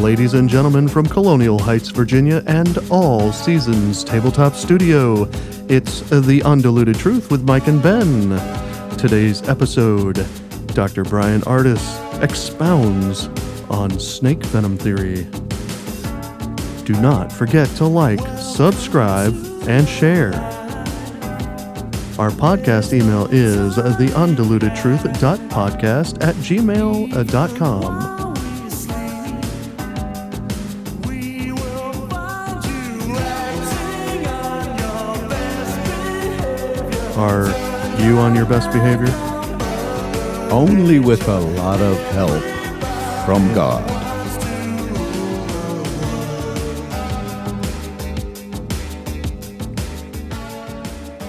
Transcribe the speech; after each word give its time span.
ladies 0.00 0.34
and 0.34 0.48
gentlemen 0.48 0.88
from 0.88 1.06
Colonial 1.06 1.56
Heights, 1.58 1.90
Virginia, 1.90 2.42
and 2.46 2.78
All 2.90 3.30
Seasons 3.32 4.02
Tabletop 4.02 4.54
Studio. 4.54 5.28
It's 5.68 6.00
The 6.08 6.42
Undiluted 6.44 6.96
Truth 6.96 7.30
with 7.30 7.42
Mike 7.42 7.68
and 7.68 7.82
Ben. 7.82 8.30
Today's 8.96 9.46
episode 9.48 10.26
Dr. 10.68 11.04
Bryan 11.04 11.42
Ardis 11.42 12.22
expounds 12.22 13.28
on 13.68 14.00
snake 14.00 14.42
venom 14.46 14.78
theory. 14.78 15.24
Do 16.84 16.94
not 17.00 17.30
forget 17.30 17.68
to 17.76 17.84
like, 17.84 18.20
subscribe, 18.38 19.34
and 19.68 19.86
share. 19.86 20.32
Our 22.18 22.30
podcast 22.30 22.94
email 22.94 23.26
is 23.30 23.76
theundilutedtruth.podcast 23.76 26.24
at 26.24 26.34
gmail.com. 26.36 28.19
Are 37.20 37.48
you 38.00 38.16
on 38.16 38.34
your 38.34 38.46
best 38.46 38.72
behavior? 38.72 39.14
Only 40.50 41.00
with 41.00 41.28
a 41.28 41.38
lot 41.38 41.78
of 41.78 41.98
help 42.12 42.42
from 43.26 43.52
God. 43.52 43.84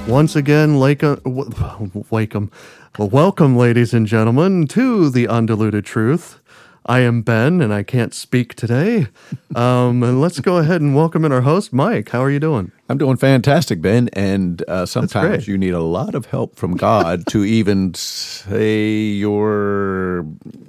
Once 0.08 0.38
again, 0.38 0.80
Lake, 0.80 1.04
uh, 1.04 1.18
welcome, 1.26 2.50
welcome, 2.98 3.58
ladies 3.58 3.94
and 3.94 4.08
gentlemen, 4.08 4.68
to 4.68 5.10
the 5.10 5.28
Undiluted 5.28 5.84
Truth. 5.84 6.40
I 6.86 7.02
am 7.02 7.22
Ben, 7.22 7.62
and 7.62 7.74
I 7.74 7.84
can't 7.84 8.14
speak 8.14 8.56
today. 8.56 9.08
Um, 9.54 10.02
and 10.02 10.22
let's 10.22 10.40
go 10.40 10.56
ahead 10.58 10.80
and 10.80 10.96
welcome 10.96 11.26
in 11.26 11.34
our 11.34 11.42
host, 11.42 11.74
Mike. 11.74 12.08
How 12.08 12.24
are 12.24 12.30
you 12.30 12.40
doing? 12.40 12.72
I'm 12.88 12.98
doing 12.98 13.18
fantastic, 13.18 13.82
Ben. 13.82 14.10
And 14.14 14.64
uh, 14.66 14.86
sometimes 14.86 15.46
you 15.46 15.58
need 15.58 15.74
a 15.74 15.82
lot 15.82 16.16
of 16.16 16.28
help 16.28 16.56
from 16.56 16.78
God 16.78 17.28
to 17.28 17.44
even 17.60 17.94
say 17.94 18.94
your, 18.94 20.26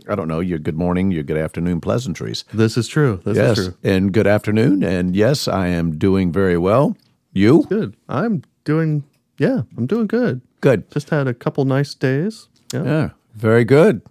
I 0.08 0.16
don't 0.16 0.26
know, 0.26 0.40
your 0.40 0.58
good 0.58 0.76
morning, 0.76 1.12
your 1.12 1.22
good 1.22 1.36
afternoon 1.36 1.80
pleasantries. 1.80 2.44
This 2.52 2.76
is 2.76 2.88
true. 2.88 3.20
This 3.24 3.36
yes. 3.36 3.56
is 3.56 3.66
true. 3.66 3.76
And 3.84 4.12
good 4.12 4.26
afternoon. 4.26 4.82
And 4.82 5.14
yes, 5.14 5.46
I 5.46 5.68
am 5.68 5.96
doing 5.96 6.32
very 6.32 6.58
well. 6.58 6.96
You? 7.32 7.64
Good. 7.68 7.96
I'm 8.08 8.42
doing. 8.64 9.04
Yeah, 9.38 9.62
I'm 9.76 9.86
doing 9.86 10.08
good. 10.08 10.40
Good. 10.60 10.90
Just 10.90 11.10
had 11.10 11.28
a 11.28 11.34
couple 11.34 11.64
nice 11.66 11.94
days. 11.94 12.48
Yeah. 12.72 12.82
Yeah. 12.82 13.10
Very 13.36 13.64
good. 13.64 14.02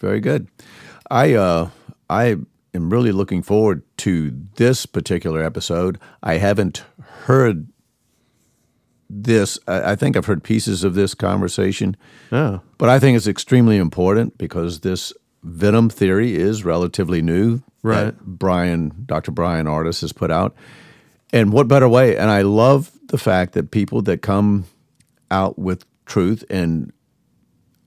Very 0.00 0.18
good. 0.18 0.48
I 1.10 1.34
uh 1.34 1.70
I 2.10 2.36
am 2.74 2.90
really 2.90 3.12
looking 3.12 3.42
forward 3.42 3.82
to 3.98 4.32
this 4.56 4.86
particular 4.86 5.42
episode. 5.42 5.98
I 6.22 6.34
haven't 6.34 6.84
heard 7.24 7.68
this. 9.08 9.58
I, 9.66 9.92
I 9.92 9.96
think 9.96 10.16
I've 10.16 10.26
heard 10.26 10.42
pieces 10.42 10.84
of 10.84 10.94
this 10.94 11.14
conversation, 11.14 11.96
Yeah. 12.30 12.58
but 12.78 12.88
I 12.88 12.98
think 12.98 13.16
it's 13.16 13.26
extremely 13.26 13.76
important 13.76 14.36
because 14.38 14.80
this 14.80 15.12
venom 15.42 15.88
theory 15.88 16.34
is 16.34 16.64
relatively 16.64 17.22
new. 17.22 17.62
Right. 17.82 18.06
That 18.06 18.20
Bryan, 18.26 19.04
Dr. 19.06 19.30
Bryan 19.30 19.66
Ardis 19.66 20.00
has 20.00 20.12
put 20.12 20.30
out. 20.32 20.56
And 21.32 21.52
what 21.52 21.68
better 21.68 21.88
way? 21.88 22.16
And 22.16 22.30
I 22.30 22.42
love 22.42 22.90
the 23.06 23.18
fact 23.18 23.52
that 23.54 23.70
people 23.70 24.02
that 24.02 24.22
come 24.22 24.64
out 25.30 25.56
with 25.58 25.84
truth 26.04 26.44
and 26.50 26.92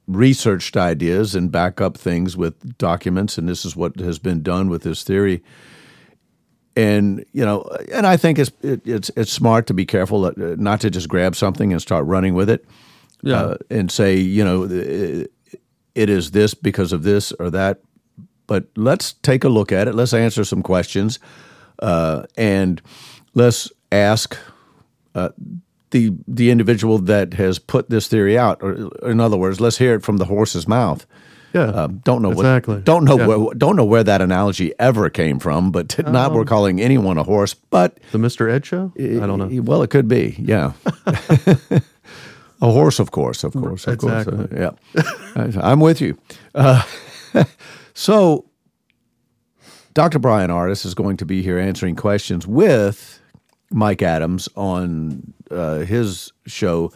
researched 0.09 0.75
ideas 0.75 1.35
and 1.35 1.51
back 1.51 1.79
up 1.79 1.97
things 1.97 2.35
with 2.35 2.77
documents, 2.77 3.37
and 3.37 3.47
this 3.47 3.63
is 3.63 3.75
what 3.75 3.99
has 3.99 4.19
been 4.19 4.41
done 4.41 4.69
with 4.69 4.81
this 4.81 5.03
theory. 5.03 5.41
And 6.75 7.25
you 7.31 7.45
know, 7.45 7.61
and 7.91 8.07
I 8.07 8.17
think 8.17 8.39
it's 8.39 8.51
it, 8.61 8.81
it's 8.85 9.11
it's 9.15 9.31
smart 9.31 9.67
to 9.67 9.73
be 9.73 9.85
careful 9.85 10.25
uh, 10.25 10.33
not 10.37 10.81
to 10.81 10.89
just 10.89 11.07
grab 11.09 11.35
something 11.35 11.71
and 11.71 11.81
start 11.81 12.05
running 12.05 12.33
with 12.33 12.49
it, 12.49 12.65
Yeah. 13.21 13.41
uh, 13.41 13.57
and 13.69 13.91
say 13.91 14.15
you 14.17 14.43
know 14.43 14.63
it 14.63 15.31
it 15.95 16.09
is 16.09 16.31
this 16.31 16.53
because 16.53 16.93
of 16.93 17.03
this 17.03 17.33
or 17.39 17.49
that. 17.51 17.81
But 18.47 18.65
let's 18.75 19.13
take 19.13 19.43
a 19.43 19.49
look 19.49 19.71
at 19.71 19.87
it. 19.87 19.95
Let's 19.95 20.13
answer 20.13 20.43
some 20.43 20.63
questions, 20.63 21.19
uh, 21.79 22.23
and 22.37 22.81
let's 23.35 23.71
ask 23.91 24.37
uh, 25.15 25.29
the 25.91 26.11
the 26.27 26.49
individual 26.51 26.97
that 26.99 27.33
has 27.35 27.59
put 27.59 27.89
this 27.89 28.07
theory 28.07 28.37
out. 28.37 28.61
Or 28.61 28.89
in 29.09 29.19
other 29.19 29.37
words, 29.37 29.59
let's 29.59 29.77
hear 29.77 29.95
it 29.95 30.03
from 30.03 30.17
the 30.17 30.25
horse's 30.25 30.67
mouth. 30.67 31.05
Yeah. 31.53 31.63
Um, 31.63 31.97
don't 32.03 32.21
know 32.21 32.31
Exactly. 32.31 32.75
what 32.75 32.83
don't 32.85 33.05
know 33.05 33.17
Yeah. 33.17 33.25
where 33.25 33.53
don't 33.55 33.75
know 33.75 33.85
where 33.85 34.03
that 34.03 34.21
analogy 34.21 34.71
ever 34.77 35.09
came 35.09 35.39
from, 35.39 35.71
but 35.71 35.97
not 36.07 36.29
Um, 36.31 36.37
we're 36.37 36.45
calling 36.45 36.79
anyone 36.79 37.17
a 37.17 37.23
horse, 37.23 37.55
but 37.55 37.99
the 38.11 38.19
Mr. 38.19 38.51
Ed 38.51 38.65
show? 38.67 38.91
I 38.99 39.25
don't 39.25 39.39
know. 39.39 39.61
Well, 39.63 39.81
it 39.81 39.89
could 39.89 40.07
be, 40.07 40.35
yeah. 40.37 40.73
a 42.61 42.71
horse, 42.71 42.99
of 42.99 43.11
course, 43.11 43.43
of 43.43 43.53
course, 43.53 43.87
of 43.87 43.93
Exactly. 43.95 44.37
course. 44.47 44.51
Uh, 45.35 45.49
yeah, 45.53 45.61
I'm 45.61 45.79
with 45.79 46.01
you. 46.01 46.17
Uh, 46.53 46.83
so, 47.93 48.45
Dr. 49.93 50.19
Bryan 50.19 50.49
Ardis 50.51 50.85
is 50.85 50.93
going 50.93 51.17
to 51.17 51.25
be 51.25 51.41
here 51.41 51.57
answering 51.57 51.95
questions 51.95 52.45
with 52.45 53.19
Mike 53.71 54.01
Adams 54.01 54.49
on 54.55 55.33
uh, 55.51 55.79
his 55.79 56.31
show, 56.45 56.91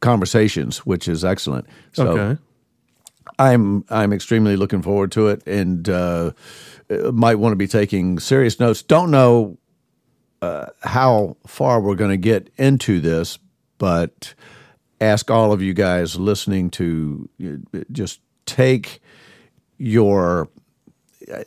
Conversations, 0.00 0.78
which 0.86 1.08
is 1.08 1.24
excellent. 1.24 1.66
So, 1.92 2.08
Okay. 2.08 2.40
I'm 3.38 3.84
I'm 3.88 4.12
extremely 4.12 4.56
looking 4.56 4.82
forward 4.82 5.12
to 5.12 5.28
it, 5.28 5.46
and 5.46 5.88
uh, 5.88 6.32
might 7.12 7.36
want 7.36 7.52
to 7.52 7.56
be 7.56 7.68
taking 7.68 8.18
serious 8.18 8.58
notes. 8.58 8.82
Don't 8.82 9.10
know 9.10 9.58
uh, 10.42 10.66
how 10.82 11.36
far 11.46 11.80
we're 11.80 11.94
going 11.94 12.10
to 12.10 12.16
get 12.16 12.50
into 12.56 13.00
this, 13.00 13.38
but 13.78 14.34
ask 15.00 15.30
all 15.30 15.52
of 15.52 15.62
you 15.62 15.72
guys 15.72 16.16
listening 16.16 16.70
to 16.70 17.28
uh, 17.44 17.78
just 17.92 18.20
take 18.46 19.00
your, 19.76 20.48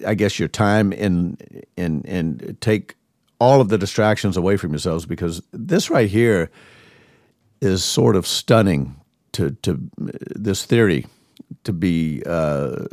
I 0.08 0.14
guess, 0.14 0.40
your 0.40 0.50
time 0.50 0.94
and 0.94 1.66
and 1.76 2.06
and 2.06 2.58
take 2.62 2.96
all 3.42 3.60
of 3.60 3.70
the 3.70 3.78
distractions 3.78 4.38
away 4.38 4.56
from 4.56 4.72
yourselves 4.72 5.08
because 5.08 5.42
this 5.52 5.90
right 5.90 6.10
here 6.10 6.52
is 7.60 7.84
sort 7.84 8.16
of 8.16 8.28
stunning 8.28 8.96
to 9.32 9.52
to 9.64 9.80
this 9.98 10.64
theory 10.64 11.08
to 11.64 11.74
be 11.74 12.22
uh, 12.28 12.86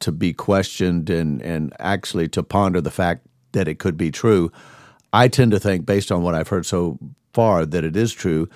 to 0.00 0.10
be 0.10 0.32
questioned 0.32 1.08
and 1.08 1.40
and 1.40 1.72
actually 1.78 2.28
to 2.28 2.42
ponder 2.42 2.80
the 2.80 2.90
fact 2.90 3.24
that 3.52 3.68
it 3.68 3.78
could 3.78 3.96
be 3.96 4.10
true. 4.10 4.50
I 5.12 5.28
tend 5.28 5.52
to 5.52 5.60
think, 5.60 5.86
based 5.86 6.10
on 6.10 6.22
what 6.22 6.34
I've 6.34 6.48
heard 6.48 6.66
so 6.66 6.98
far, 7.32 7.64
that 7.64 7.84
it 7.84 7.96
is 7.96 8.12
true. 8.12 8.48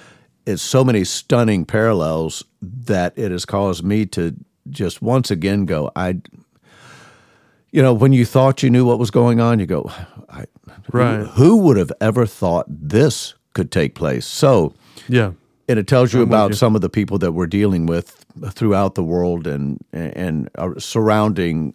It's 0.47 0.63
so 0.63 0.83
many 0.83 1.05
stunning 1.05 1.65
parallels 1.65 2.45
that 2.61 3.13
it 3.17 3.31
has 3.31 3.45
caused 3.45 3.85
me 3.85 4.05
to 4.07 4.35
just 4.69 5.01
once 5.01 5.31
again 5.31 5.65
go. 5.65 5.93
I, 5.95 6.21
you 7.71 7.83
know, 7.83 7.95
when 7.95 8.13
you 8.13 8.25
thought 8.27 8.65
you 8.65 8.71
knew 8.71 8.85
what 8.85 8.99
was 8.99 9.13
going 9.13 9.41
on, 9.41 9.61
you 9.61 9.67
go, 9.67 9.93
I, 10.29 10.47
Right. 10.93 11.19
Who, 11.21 11.25
who 11.27 11.57
would 11.59 11.77
have 11.77 11.93
ever 12.01 12.27
thought 12.27 12.67
this 12.69 13.35
could 13.55 13.71
take 13.71 13.95
place? 13.95 14.27
So 14.27 14.75
Yeah. 15.09 15.33
and 15.69 15.79
it 15.79 15.87
tells 15.87 16.13
you 16.13 16.23
I'm 16.23 16.29
about 16.29 16.51
you. 16.51 16.57
some 16.57 16.75
of 16.75 16.81
the 16.81 16.89
people 16.89 17.19
that 17.19 17.33
we're 17.33 17.47
dealing 17.47 17.87
with 17.87 18.25
throughout 18.53 18.95
the 18.95 19.03
world 19.05 19.47
and 19.47 19.79
and 19.93 20.49
surrounding 20.79 21.75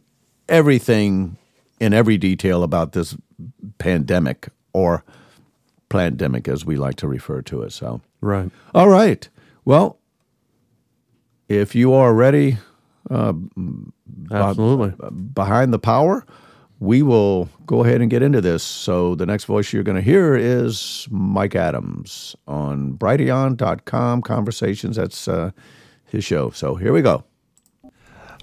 everything 0.50 1.38
in 1.80 1.94
every 1.94 2.18
detail 2.18 2.64
about 2.64 2.92
this 2.94 3.16
pandemic 3.78 4.48
or 4.74 5.04
pandemic 5.90 6.48
as 6.48 6.66
we 6.66 6.76
like 6.78 6.96
to 6.96 7.08
refer 7.08 7.42
to 7.42 7.62
it. 7.64 7.72
So, 7.74 8.02
Right. 8.22 8.50
all 8.74 8.90
right. 8.90 9.28
Well, 9.66 9.98
if 11.50 11.76
you 11.76 11.94
are 11.94 12.14
ready 12.14 12.58
uh, 13.10 13.34
Absolutely. 14.32 14.94
behind 15.12 15.74
the 15.74 15.80
power, 15.80 16.26
we 16.80 17.02
will 17.02 17.50
go 17.66 17.84
ahead 17.84 18.02
and 18.02 18.10
get 18.10 18.22
into 18.22 18.42
this. 18.42 18.64
So 18.64 19.16
the 19.16 19.26
next 19.26 19.46
voice 19.46 19.72
you're 19.72 19.84
going 19.84 19.96
to 19.96 20.02
hear 20.02 20.36
is 20.36 21.08
Mike 21.10 21.56
Adams 21.56 22.36
on 22.48 22.94
Brighteon.com 22.94 24.22
Conversations. 24.22 24.98
That's 24.98 25.28
uh, 25.28 25.52
his 26.06 26.24
show. 26.24 26.50
So 26.52 26.76
here 26.76 26.94
we 26.94 27.02
go. 27.02 27.24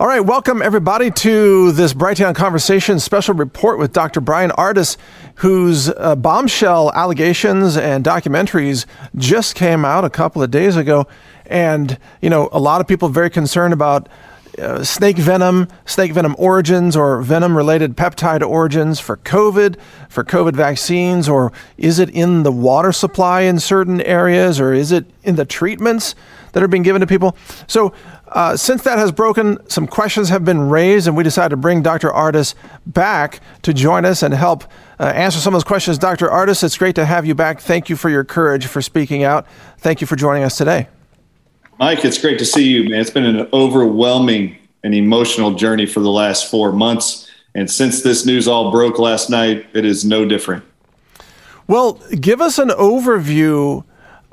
All 0.01 0.09
right, 0.09 0.21
welcome 0.21 0.63
everybody 0.63 1.11
to 1.11 1.71
this 1.73 1.93
Brighteon 1.93 2.35
Conversation 2.35 2.99
special 2.99 3.35
report 3.35 3.79
with 3.79 3.93
Dr. 3.93 4.21
Bryan 4.21 4.51
Ardis, 4.53 4.97
whose 5.37 5.91
uh, 5.91 6.17
bombshell 6.17 6.91
allegations 6.93 7.77
and 7.77 8.03
documentaries 8.03 8.87
just 9.17 9.55
came 9.55 9.85
out 9.85 10.05
a 10.05 10.11
couple 10.11 10.43
of 10.43 10.51
days 10.51 10.77
ago. 10.77 11.07
And, 11.47 11.99
you 12.23 12.31
know, 12.31 12.49
a 12.53 12.59
lot 12.59 12.81
of 12.81 12.89
people 12.89 13.11
very 13.11 13.29
concerned 13.31 13.75
about 13.75 14.09
uh, 14.59 14.85
snake 14.85 15.17
venom, 15.17 15.69
snake 15.87 16.13
venom 16.13 16.35
origins, 16.39 16.97
or 16.97 17.23
venom 17.23 17.57
related 17.57 17.97
peptide 17.97 18.47
origins 18.47 19.01
for 19.01 19.17
COVID, 19.19 19.77
for 20.09 20.25
COVID 20.25 20.55
vaccines, 20.55 21.29
or 21.29 21.53
is 21.79 21.99
it 21.99 22.11
in 22.11 22.43
the 22.43 22.53
water 22.53 22.93
supply 22.93 23.43
in 23.43 23.59
certain 23.59 24.01
areas, 24.03 24.61
or 24.61 24.73
is 24.73 24.93
it 24.93 25.07
in 25.23 25.37
the 25.37 25.45
treatments 25.45 26.15
that 26.53 26.63
are 26.63 26.69
being 26.69 26.83
given 26.83 27.01
to 27.01 27.07
people? 27.07 27.37
So, 27.67 27.93
uh, 28.29 28.57
since 28.57 28.83
that 28.85 28.99
has 28.99 29.13
broken, 29.13 29.59
some 29.69 29.87
questions 29.87 30.31
have 30.31 30.45
been 30.45 30.69
raised, 30.71 31.07
and 31.07 31.17
we 31.17 31.23
decided 31.23 31.51
to 31.51 31.57
bring 31.57 31.83
Dr. 31.83 32.09
Ardis 32.11 32.55
back 32.87 33.41
to 33.63 33.75
join 33.75 34.05
us 34.07 34.23
and 34.23 34.33
help 34.33 34.65
uh, 34.99 35.05
answer 35.05 35.39
some 35.39 35.55
of 35.55 35.57
those 35.57 35.65
questions. 35.65 35.99
Dr. 35.99 36.29
Ardis, 36.29 36.65
it's 36.65 36.79
great 36.79 36.95
to 36.95 37.05
have 37.05 37.27
you 37.27 37.35
back. 37.35 37.61
Thank 37.61 37.91
you 37.91 37.97
for 37.97 38.09
your 38.09 38.25
courage 38.25 38.67
for 38.67 38.81
speaking 38.81 39.23
out. 39.23 39.47
Thank 39.79 40.01
you 40.01 40.07
for 40.07 40.17
joining 40.17 40.45
us 40.45 40.57
today. 40.57 40.89
Mike, 41.83 42.05
it's 42.05 42.19
great 42.19 42.39
to 42.39 42.45
see 42.45 42.69
you, 42.69 42.89
man. 42.89 43.01
It's 43.01 43.11
been 43.11 43.25
an 43.25 43.49
overwhelming 43.53 44.57
and 44.85 44.95
emotional 44.95 45.55
journey 45.55 45.85
for 45.85 45.99
the 45.99 46.13
last 46.13 46.49
four 46.49 46.71
months. 46.71 47.29
And 47.57 47.69
since 47.69 48.03
this 48.03 48.25
news 48.25 48.47
all 48.47 48.71
broke 48.71 49.01
last 49.01 49.29
night, 49.29 49.67
it 49.75 49.85
is 49.85 50.05
no 50.05 50.25
different. 50.25 50.63
Well, 51.67 51.95
give 52.21 52.41
us 52.41 52.61
an 52.61 52.69
overview 52.69 53.83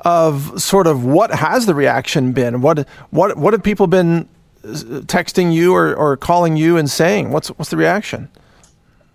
of 0.05 0.61
sort 0.61 0.85
of 0.85 1.03
what 1.03 1.31
has 1.31 1.65
the 1.65 1.73
reaction 1.73 2.33
been? 2.33 2.61
What 2.61 2.87
what 3.09 3.35
what 3.35 3.53
have 3.53 3.63
people 3.63 3.87
been 3.87 4.29
texting 4.63 5.51
you 5.51 5.73
or, 5.73 5.95
or 5.95 6.17
calling 6.17 6.55
you 6.55 6.77
and 6.77 6.87
saying? 6.87 7.31
What's 7.31 7.47
what's 7.57 7.71
the 7.71 7.77
reaction? 7.77 8.29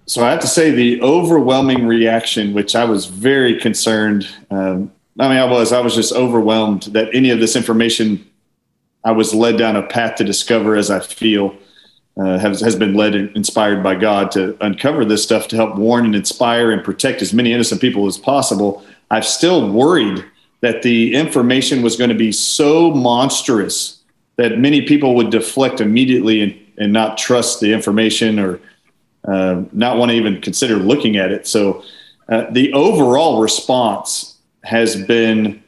So 0.06 0.24
I 0.24 0.32
have 0.32 0.40
to 0.40 0.48
say 0.48 0.72
the 0.72 1.00
overwhelming 1.02 1.86
reaction, 1.86 2.52
which 2.52 2.74
I 2.74 2.84
was 2.84 3.06
very 3.06 3.60
concerned. 3.60 4.26
Um, 4.50 4.90
I 5.18 5.28
mean, 5.28 5.38
I 5.38 5.44
was 5.44 5.72
I 5.72 5.80
was 5.80 5.94
just 5.94 6.12
overwhelmed 6.12 6.84
that 6.92 7.14
any 7.14 7.30
of 7.30 7.40
this 7.40 7.56
information 7.56 8.28
I 9.04 9.12
was 9.12 9.34
led 9.34 9.58
down 9.58 9.76
a 9.76 9.82
path 9.82 10.16
to 10.16 10.24
discover 10.24 10.76
as 10.76 10.90
I 10.90 11.00
feel. 11.00 11.56
Uh, 12.16 12.38
has, 12.38 12.60
has 12.60 12.76
been 12.76 12.94
led 12.94 13.12
and 13.16 13.36
inspired 13.36 13.82
by 13.82 13.92
God 13.92 14.30
to 14.30 14.56
uncover 14.64 15.04
this 15.04 15.24
stuff 15.24 15.48
to 15.48 15.56
help 15.56 15.74
warn 15.74 16.04
and 16.04 16.14
inspire 16.14 16.70
and 16.70 16.84
protect 16.84 17.20
as 17.22 17.34
many 17.34 17.52
innocent 17.52 17.80
people 17.80 18.06
as 18.06 18.16
possible. 18.16 18.86
I've 19.10 19.26
still 19.26 19.68
worried 19.72 20.24
that 20.60 20.82
the 20.82 21.12
information 21.12 21.82
was 21.82 21.96
going 21.96 22.10
to 22.10 22.16
be 22.16 22.30
so 22.30 22.92
monstrous 22.92 23.98
that 24.36 24.58
many 24.58 24.82
people 24.82 25.16
would 25.16 25.30
deflect 25.30 25.80
immediately 25.80 26.40
and, 26.40 26.58
and 26.78 26.92
not 26.92 27.18
trust 27.18 27.58
the 27.58 27.72
information 27.72 28.38
or 28.38 28.60
uh, 29.26 29.64
not 29.72 29.96
want 29.96 30.10
to 30.10 30.16
even 30.16 30.40
consider 30.40 30.76
looking 30.76 31.16
at 31.16 31.32
it. 31.32 31.48
So 31.48 31.82
uh, 32.28 32.46
the 32.50 32.72
overall 32.72 33.40
response 33.40 34.33
has 34.64 34.96
been 34.96 35.62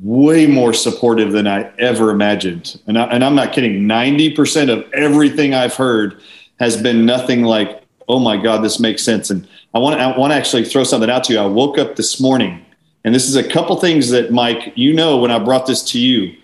way 0.00 0.46
more 0.46 0.72
supportive 0.72 1.32
than 1.32 1.46
I 1.46 1.70
ever 1.78 2.10
imagined. 2.10 2.80
And, 2.86 2.98
I, 2.98 3.06
I'm 3.06 3.34
not 3.34 3.52
kidding. 3.52 3.82
90% 3.82 4.70
of 4.70 4.90
everything 4.92 5.54
I've 5.54 5.74
heard 5.74 6.20
has 6.58 6.80
been 6.80 7.04
nothing 7.06 7.42
like, 7.42 7.82
oh 8.08 8.18
my 8.18 8.36
God, 8.36 8.62
this 8.62 8.80
makes 8.80 9.02
sense. 9.02 9.30
And 9.30 9.46
I 9.74 9.78
want, 9.78 10.00
I 10.00 10.16
want 10.16 10.32
to 10.32 10.36
actually 10.36 10.64
throw 10.64 10.84
something 10.84 11.10
out 11.10 11.24
to 11.24 11.32
you. 11.32 11.38
I 11.38 11.46
woke 11.46 11.78
up 11.78 11.96
this 11.96 12.20
morning 12.20 12.64
and 13.04 13.14
this 13.14 13.28
is 13.28 13.36
a 13.36 13.48
couple 13.48 13.76
things 13.76 14.10
that, 14.10 14.30
Mike, 14.30 14.72
you 14.76 14.92
know, 14.92 15.18
when 15.18 15.30
I 15.30 15.38
brought 15.38 15.66
this 15.66 15.82
to 15.92 15.98
you, 15.98 16.36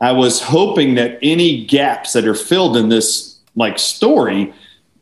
I 0.00 0.12
was 0.12 0.42
hoping 0.42 0.96
that 0.96 1.18
any 1.22 1.64
gaps 1.64 2.12
that 2.12 2.26
are 2.26 2.34
filled 2.34 2.76
in 2.76 2.88
this 2.88 3.38
like 3.56 3.78
story 3.78 4.52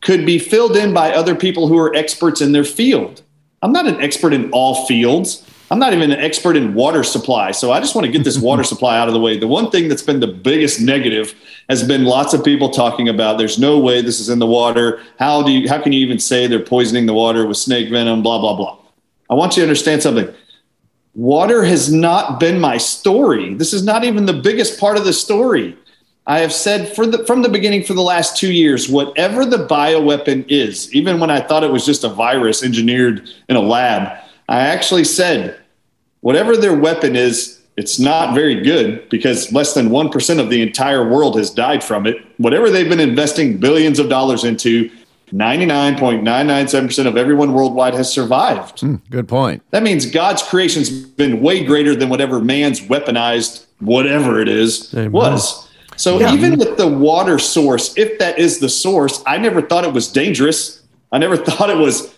could 0.01 0.25
be 0.27 0.39
filled 0.39 0.77
in 0.77 0.93
by 0.93 1.13
other 1.13 1.35
people 1.35 1.67
who 1.67 1.79
are 1.79 1.95
experts 1.95 2.41
in 2.41 2.53
their 2.53 2.65
field. 2.65 3.23
I'm 3.63 3.73
not 3.73 3.87
an 3.87 4.01
expert 4.01 4.33
in 4.33 4.51
all 4.51 4.87
fields. 4.87 5.45
I'm 5.73 5.79
not 5.79 5.95
even 5.95 6.11
an 6.11 6.21
expert 6.21 6.55
in 6.55 6.75
water 6.75 7.03
supply. 7.03 7.51
So 7.51 7.73
I 7.73 7.81
just 7.81 7.95
want 7.95 8.05
to 8.05 8.13
get 8.13 8.25
this 8.25 8.39
water 8.39 8.63
supply 8.73 8.99
out 8.99 9.09
of 9.09 9.15
the 9.15 9.21
way. 9.21 9.39
The 9.39 9.49
one 9.49 9.71
thing 9.71 9.89
that's 9.89 10.03
been 10.03 10.21
the 10.21 10.27
biggest 10.27 10.83
negative 10.83 11.35
has 11.71 11.83
been 11.83 12.05
lots 12.05 12.35
of 12.35 12.45
people 12.45 12.69
talking 12.69 13.09
about 13.09 13.39
there's 13.39 13.59
no 13.59 13.79
way 13.79 14.03
this 14.03 14.21
is 14.21 14.29
in 14.29 14.39
the 14.39 14.47
water. 14.47 15.01
How 15.19 15.43
do 15.43 15.51
you 15.51 15.71
how 15.71 15.81
can 15.83 15.93
you 15.93 16.01
even 16.01 16.19
say 16.19 16.47
they're 16.47 16.61
poisoning 16.61 17.07
the 17.07 17.15
water 17.15 17.47
with 17.47 17.57
snake 17.57 17.89
venom, 17.91 18.23
blah, 18.23 18.39
blah, 18.39 18.55
blah. 18.55 18.77
I 19.31 19.35
want 19.35 19.57
you 19.57 19.63
to 19.63 19.67
understand 19.67 20.03
something 20.03 20.29
water 21.15 21.65
has 21.65 21.91
not 21.91 22.39
been 22.39 22.61
my 22.61 22.77
story. 22.77 23.55
This 23.55 23.73
is 23.73 23.83
not 23.83 24.05
even 24.05 24.27
the 24.27 24.35
biggest 24.35 24.79
part 24.79 24.99
of 24.99 25.05
the 25.05 25.13
story. 25.15 25.77
I 26.27 26.41
have 26.41 26.53
said 26.53 26.95
the, 26.95 27.25
from 27.27 27.41
the 27.41 27.49
beginning 27.49 27.83
for 27.83 27.95
the 27.95 28.03
last 28.03 28.37
two 28.37 28.53
years, 28.53 28.91
whatever 28.91 29.47
the 29.47 29.67
bioweapon 29.67 30.45
is, 30.49 30.93
even 30.95 31.19
when 31.19 31.31
I 31.31 31.41
thought 31.41 31.65
it 31.65 31.73
was 31.73 31.87
just 31.87 32.05
a 32.05 32.11
virus 32.11 32.63
engineered 32.63 33.29
in 33.49 33.57
a 33.57 33.61
lab, 33.61 34.19
I 34.49 34.61
actually 34.61 35.05
said, 35.05 35.62
whatever 36.23 36.57
their 36.57 36.75
weapon 36.75 37.15
is, 37.15 37.61
it's 37.77 37.99
not 37.99 38.35
very 38.35 38.63
good 38.63 39.09
because 39.11 39.53
less 39.53 39.75
than 39.75 39.91
1% 39.91 40.41
of 40.41 40.51
the 40.51 40.63
entire 40.63 41.09
world 41.09 41.37
has 41.37 41.51
died 41.51 41.85
from 41.85 42.07
it. 42.07 42.17
Whatever 42.39 42.71
they've 42.71 42.89
been 42.89 43.01
investing 43.01 43.59
billions 43.59 43.99
of 43.99 44.09
dollars 44.09 44.45
into, 44.45 44.91
99.997% 45.33 47.07
of 47.07 47.17
everyone 47.17 47.55
worldwide 47.55 47.95
has 47.95 48.13
survived. 48.13 48.81
Mm, 48.81 49.01
good 49.11 49.27
point. 49.29 49.63
That 49.71 49.83
means 49.83 50.05
God's 50.07 50.43
creation's 50.43 50.91
been 50.91 51.41
way 51.41 51.65
greater 51.65 51.95
than 51.97 52.11
whatever 52.11 52.41
man's 52.41 52.81
weaponized, 52.81 53.65
whatever 53.81 54.41
it 54.41 54.49
is, 54.49 54.93
Amen. 54.95 55.13
was. 55.13 55.71
So 55.97 56.21
yeah. 56.21 56.35
even 56.35 56.59
with 56.59 56.77
the 56.77 56.89
water 56.89 57.39
source, 57.39 57.97
if 57.97 58.19
that 58.19 58.39
is 58.39 58.59
the 58.59 58.69
source, 58.69 59.23
I 59.27 59.39
never 59.39 59.63
thought 59.63 59.85
it 59.85 59.95
was 59.95 60.09
dangerous. 60.09 60.83
I 61.11 61.19
never 61.19 61.37
thought 61.47 61.71
it 61.71 61.79
was 61.79 62.15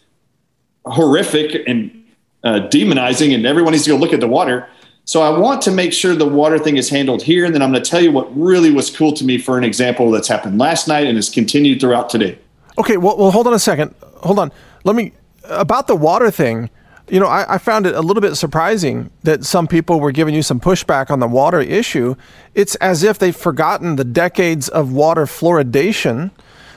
horrific 0.85 1.62
and 1.69 2.04
uh, 2.44 2.69
demonizing, 2.69 3.35
and 3.35 3.46
everyone 3.46 3.73
needs 3.73 3.85
to 3.85 3.91
go 3.91 3.96
look 3.96 4.12
at 4.12 4.20
the 4.20 4.29
water. 4.29 4.69
So 5.06 5.20
I 5.20 5.38
want 5.38 5.61
to 5.62 5.70
make 5.70 5.93
sure 5.93 6.14
the 6.14 6.26
water 6.26 6.58
thing 6.58 6.76
is 6.76 6.88
handled 6.88 7.23
here, 7.23 7.44
and 7.44 7.55
then 7.55 7.61
I'm 7.61 7.70
going 7.70 7.82
to 7.82 7.91
tell 7.91 8.00
you 8.00 8.11
what 8.11 8.35
really 8.37 8.70
was 8.70 8.94
cool 8.94 9.12
to 9.14 9.25
me 9.25 9.37
for 9.38 9.58
an 9.58 9.64
example 9.64 10.11
that's 10.11 10.29
happened 10.29 10.58
last 10.58 10.88
night 10.88 11.06
and 11.06 11.17
has 11.17 11.29
continued 11.29 11.81
throughout 11.81 12.08
today. 12.08 12.38
Okay, 12.79 12.96
well, 12.96 13.17
well, 13.17 13.31
hold 13.31 13.46
on 13.46 13.52
a 13.52 13.58
second. 13.58 13.94
Hold 14.23 14.38
on. 14.38 14.50
Let 14.85 14.96
me 14.96 15.12
about 15.49 15.87
the 15.87 15.96
water 15.96 16.31
thing. 16.31 16.70
You 17.08 17.20
know, 17.20 17.26
I, 17.26 17.56
I, 17.56 17.58
found 17.58 17.87
it 17.87 17.94
a 17.94 18.00
little 18.00 18.23
bit 18.23 18.35
surprising 18.35 19.11
that 19.25 19.44
some 19.44 19.67
people 19.67 20.00
were 20.00 20.11
giving 20.11 20.35
you 20.35 20.41
some 20.41 20.58
pushback 20.58 21.11
on 21.11 21.20
the 21.20 21.26
water 21.29 21.61
issue. 21.61 22.14
It's 22.55 22.76
as 22.76 23.02
if 23.02 23.19
they've 23.19 23.37
forgotten 23.37 23.96
the 23.96 24.05
decades 24.05 24.70
of 24.70 24.91
water 24.91 25.26
fluoridation. 25.26 26.31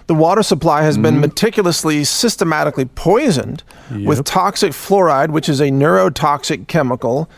The 0.08 0.16
water 0.16 0.44
supply 0.44 0.82
has 0.82 0.96
mm-hmm. 0.96 1.04
been 1.04 1.20
meticulously, 1.22 2.04
systematically 2.04 2.86
poisoned 2.86 3.64
yep. 3.92 4.08
with 4.08 4.24
toxic 4.26 4.72
fluoride, 4.72 5.30
which 5.30 5.50
is 5.50 5.60
a 5.60 5.70
neurotoxic 5.70 6.68
chemical 6.68 7.30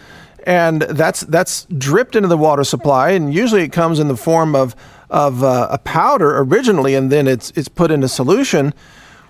and 0.44 0.82
that's 0.84 1.22
that's 1.22 1.66
dripped 1.78 2.16
into 2.16 2.28
the 2.28 2.38
water 2.38 2.64
supply, 2.64 3.12
and 3.12 3.34
usually 3.34 3.64
it 3.64 3.72
comes 3.72 4.00
in 4.00 4.08
the 4.08 4.18
form 4.18 4.56
of 4.56 4.76
of 5.10 5.44
uh, 5.44 5.68
a 5.70 5.78
powder 5.78 6.40
originally, 6.40 6.96
and 6.96 7.12
then 7.12 7.28
it's 7.28 7.52
it's 7.52 7.68
put 7.68 7.92
in 7.92 8.04
a 8.04 8.08
solution. 8.08 8.74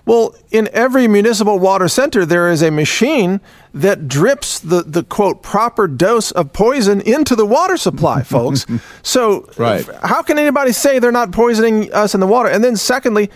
Well, 0.06 0.34
in 0.50 0.68
every 0.72 1.06
municipal 1.06 1.58
water 1.58 1.86
center, 1.86 2.24
there 2.24 2.50
is 2.50 2.62
a 2.62 2.70
machine 2.70 3.40
that 3.74 4.08
drips 4.08 4.58
the, 4.58 4.82
the 4.82 5.04
quote 5.04 5.42
proper 5.42 5.86
dose 5.86 6.32
of 6.32 6.54
poison 6.54 7.02
into 7.02 7.36
the 7.36 7.44
water 7.44 7.76
supply, 7.76 8.22
folks. 8.24 8.66
so, 9.02 9.48
right. 9.58 9.86
how 10.02 10.22
can 10.22 10.38
anybody 10.38 10.72
say 10.72 10.98
they're 10.98 11.12
not 11.12 11.32
poisoning 11.32 11.92
us 11.92 12.14
in 12.14 12.20
the 12.20 12.26
water? 12.26 12.48
And 12.48 12.64
then, 12.64 12.76
secondly, 12.76 13.30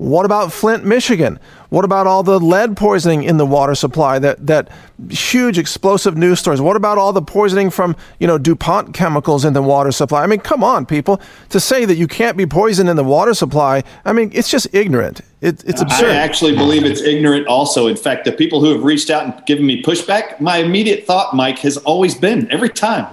what 0.00 0.24
about 0.24 0.50
Flint, 0.50 0.82
Michigan? 0.82 1.38
What 1.68 1.84
about 1.84 2.06
all 2.06 2.22
the 2.22 2.40
lead 2.40 2.74
poisoning 2.74 3.22
in 3.22 3.36
the 3.36 3.44
water 3.44 3.74
supply? 3.74 4.18
That 4.18 4.46
that 4.46 4.70
huge 5.10 5.58
explosive 5.58 6.16
news 6.16 6.38
stories. 6.38 6.58
What 6.58 6.74
about 6.74 6.96
all 6.96 7.12
the 7.12 7.20
poisoning 7.20 7.68
from 7.68 7.94
you 8.18 8.26
know 8.26 8.38
DuPont 8.38 8.94
chemicals 8.94 9.44
in 9.44 9.52
the 9.52 9.60
water 9.60 9.92
supply? 9.92 10.22
I 10.22 10.26
mean, 10.26 10.40
come 10.40 10.64
on, 10.64 10.86
people! 10.86 11.20
To 11.50 11.60
say 11.60 11.84
that 11.84 11.96
you 11.96 12.08
can't 12.08 12.38
be 12.38 12.46
poisoned 12.46 12.88
in 12.88 12.96
the 12.96 13.04
water 13.04 13.34
supply, 13.34 13.84
I 14.06 14.14
mean, 14.14 14.30
it's 14.32 14.48
just 14.48 14.68
ignorant. 14.72 15.20
It, 15.42 15.62
it's 15.64 15.82
absurd. 15.82 16.12
I 16.12 16.14
actually 16.14 16.56
believe 16.56 16.86
it's 16.86 17.02
ignorant. 17.02 17.46
Also, 17.46 17.86
in 17.86 17.96
fact, 17.96 18.24
the 18.24 18.32
people 18.32 18.62
who 18.62 18.72
have 18.72 18.82
reached 18.82 19.10
out 19.10 19.24
and 19.24 19.44
given 19.44 19.66
me 19.66 19.82
pushback, 19.82 20.40
my 20.40 20.56
immediate 20.56 21.04
thought, 21.04 21.36
Mike, 21.36 21.58
has 21.58 21.76
always 21.76 22.14
been 22.14 22.50
every 22.50 22.70
time 22.70 23.06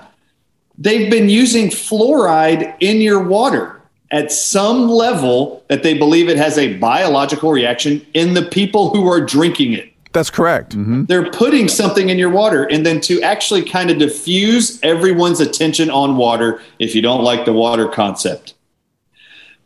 they've 0.77 1.11
been 1.11 1.27
using 1.27 1.67
fluoride 1.67 2.77
in 2.79 3.01
your 3.01 3.21
water 3.21 3.76
at 4.11 4.31
some 4.31 4.87
level 4.87 5.63
that 5.67 5.83
they 5.83 5.93
believe 5.93 6.29
it 6.29 6.37
has 6.37 6.57
a 6.57 6.77
biological 6.77 7.51
reaction 7.51 8.05
in 8.13 8.33
the 8.33 8.43
people 8.43 8.89
who 8.89 9.07
are 9.07 9.21
drinking 9.21 9.73
it. 9.73 9.91
That's 10.13 10.29
correct. 10.29 10.75
Mm-hmm. 10.75 11.05
They're 11.05 11.29
putting 11.29 11.67
something 11.67 12.09
in 12.09 12.17
your 12.17 12.29
water. 12.29 12.63
And 12.63 12.85
then 12.85 13.01
to 13.01 13.21
actually 13.21 13.63
kind 13.63 13.91
of 13.91 13.99
diffuse 13.99 14.81
everyone's 14.81 15.39
attention 15.39 15.89
on 15.89 16.17
water, 16.17 16.61
if 16.79 16.95
you 16.95 17.01
don't 17.01 17.23
like 17.23 17.45
the 17.45 17.53
water 17.53 17.87
concept. 17.87 18.53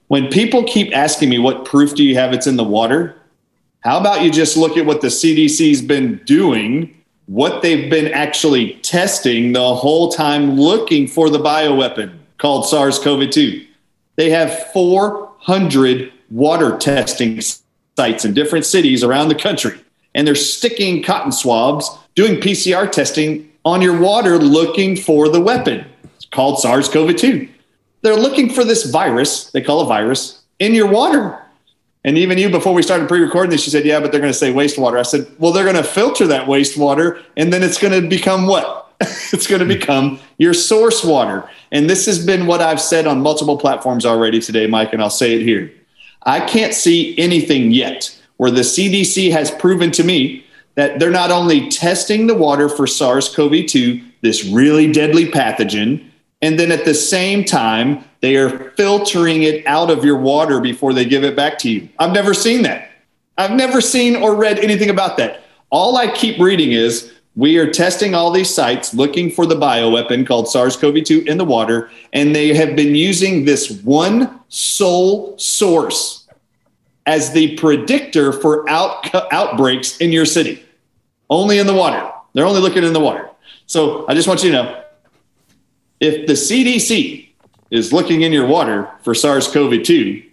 When 0.07 0.27
people 0.27 0.63
keep 0.65 0.93
asking 0.95 1.29
me, 1.29 1.39
what 1.39 1.63
proof 1.63 1.95
do 1.95 2.03
you 2.03 2.15
have 2.15 2.33
it's 2.33 2.47
in 2.47 2.57
the 2.57 2.65
water? 2.65 3.15
How 3.79 3.99
about 3.99 4.23
you 4.23 4.31
just 4.31 4.57
look 4.57 4.75
at 4.75 4.85
what 4.85 5.01
the 5.01 5.07
CDC's 5.07 5.81
been 5.81 6.17
doing, 6.25 7.01
what 7.27 7.61
they've 7.61 7.89
been 7.89 8.11
actually 8.11 8.73
testing 8.81 9.53
the 9.53 9.73
whole 9.73 10.11
time 10.11 10.57
looking 10.57 11.07
for 11.07 11.29
the 11.29 11.39
bioweapon 11.39 12.17
called 12.39 12.67
SARS 12.67 12.99
CoV 12.99 13.29
2? 13.29 13.65
They 14.21 14.29
have 14.29 14.71
400 14.71 16.13
water 16.29 16.77
testing 16.77 17.41
sites 17.97 18.23
in 18.23 18.35
different 18.35 18.67
cities 18.67 19.03
around 19.03 19.29
the 19.29 19.35
country, 19.35 19.79
and 20.13 20.27
they're 20.27 20.35
sticking 20.35 21.01
cotton 21.01 21.31
swabs, 21.31 21.89
doing 22.13 22.39
PCR 22.39 22.91
testing 22.91 23.51
on 23.65 23.81
your 23.81 23.99
water 23.99 24.37
looking 24.37 24.95
for 24.95 25.27
the 25.27 25.41
weapon. 25.41 25.87
It's 26.17 26.25
called 26.25 26.59
SARS 26.59 26.87
CoV 26.87 27.15
2. 27.15 27.49
They're 28.03 28.15
looking 28.15 28.51
for 28.51 28.63
this 28.63 28.91
virus, 28.91 29.49
they 29.53 29.61
call 29.61 29.81
a 29.81 29.87
virus, 29.87 30.43
in 30.59 30.75
your 30.75 30.87
water. 30.87 31.41
And 32.03 32.15
even 32.15 32.37
you, 32.37 32.51
before 32.51 32.75
we 32.75 32.83
started 32.83 33.07
pre-recording 33.07 33.49
this, 33.49 33.65
you 33.65 33.71
said, 33.71 33.85
"Yeah, 33.85 34.01
but 34.01 34.11
they're 34.11 34.21
going 34.21 34.33
to 34.33 34.37
say 34.37 34.53
wastewater." 34.53 34.99
I 34.99 35.01
said, 35.01 35.25
"Well, 35.39 35.51
they're 35.51 35.63
going 35.63 35.75
to 35.77 35.83
filter 35.83 36.27
that 36.27 36.45
wastewater, 36.45 37.23
and 37.37 37.51
then 37.51 37.63
it's 37.63 37.79
going 37.79 37.99
to 37.99 38.07
become 38.07 38.45
what? 38.45 38.80
it's 39.33 39.47
going 39.47 39.59
to 39.59 39.65
become 39.65 40.19
your 40.37 40.53
source 40.53 41.03
water." 41.03 41.49
And 41.71 41.89
this 41.89 42.05
has 42.05 42.25
been 42.25 42.45
what 42.45 42.61
I've 42.61 42.81
said 42.81 43.07
on 43.07 43.21
multiple 43.21 43.57
platforms 43.57 44.05
already 44.05 44.39
today, 44.39 44.67
Mike, 44.67 44.93
and 44.93 45.01
I'll 45.01 45.09
say 45.09 45.33
it 45.35 45.41
here. 45.41 45.71
I 46.23 46.39
can't 46.39 46.73
see 46.73 47.17
anything 47.17 47.71
yet 47.71 48.17
where 48.37 48.51
the 48.51 48.61
CDC 48.61 49.31
has 49.31 49.51
proven 49.51 49.91
to 49.91 50.03
me 50.03 50.45
that 50.75 50.99
they're 50.99 51.11
not 51.11 51.31
only 51.31 51.69
testing 51.69 52.27
the 52.27 52.35
water 52.35 52.69
for 52.69 52.87
SARS-CoV-2, 52.87 54.03
this 54.21 54.45
really 54.45 54.91
deadly 54.91 55.25
pathogen, 55.25 56.03
and 56.41 56.59
then 56.59 56.71
at 56.71 56.85
the 56.85 56.93
same 56.93 57.43
time, 57.43 58.03
they 58.21 58.35
are 58.35 58.71
filtering 58.71 59.43
it 59.43 59.65
out 59.67 59.91
of 59.91 60.03
your 60.03 60.17
water 60.17 60.59
before 60.59 60.93
they 60.93 61.05
give 61.05 61.23
it 61.23 61.35
back 61.35 61.57
to 61.59 61.69
you. 61.69 61.89
I've 61.99 62.13
never 62.13 62.33
seen 62.33 62.63
that. 62.63 62.89
I've 63.37 63.51
never 63.51 63.81
seen 63.81 64.15
or 64.15 64.35
read 64.35 64.59
anything 64.59 64.89
about 64.89 65.17
that. 65.17 65.43
All 65.69 65.97
I 65.97 66.11
keep 66.11 66.39
reading 66.39 66.71
is 66.71 67.13
we 67.35 67.57
are 67.57 67.71
testing 67.71 68.13
all 68.13 68.31
these 68.31 68.53
sites 68.53 68.93
looking 68.93 69.31
for 69.31 69.45
the 69.45 69.55
bioweapon 69.55 70.27
called 70.27 70.49
SARS 70.49 70.75
CoV 70.75 71.03
2 71.03 71.23
in 71.27 71.37
the 71.37 71.45
water, 71.45 71.89
and 72.11 72.35
they 72.35 72.53
have 72.53 72.75
been 72.75 72.93
using 72.93 73.45
this 73.45 73.71
one 73.81 74.41
sole 74.49 75.37
source 75.37 76.27
as 77.05 77.31
the 77.31 77.55
predictor 77.55 78.33
for 78.33 78.69
out, 78.69 79.13
outbreaks 79.33 79.97
in 79.97 80.11
your 80.11 80.25
city. 80.25 80.63
Only 81.29 81.57
in 81.59 81.67
the 81.67 81.73
water. 81.73 82.11
They're 82.33 82.45
only 82.45 82.61
looking 82.61 82.83
in 82.83 82.93
the 82.93 82.99
water. 82.99 83.29
So 83.65 84.05
I 84.07 84.13
just 84.13 84.27
want 84.27 84.43
you 84.43 84.51
to 84.51 84.63
know 84.63 84.83
if 86.01 86.27
the 86.27 86.33
CDC 86.33 87.29
is 87.69 87.93
looking 87.93 88.23
in 88.23 88.33
your 88.33 88.45
water 88.45 88.89
for 89.03 89.15
SARS 89.15 89.47
CoV 89.47 89.83
2, 89.83 90.23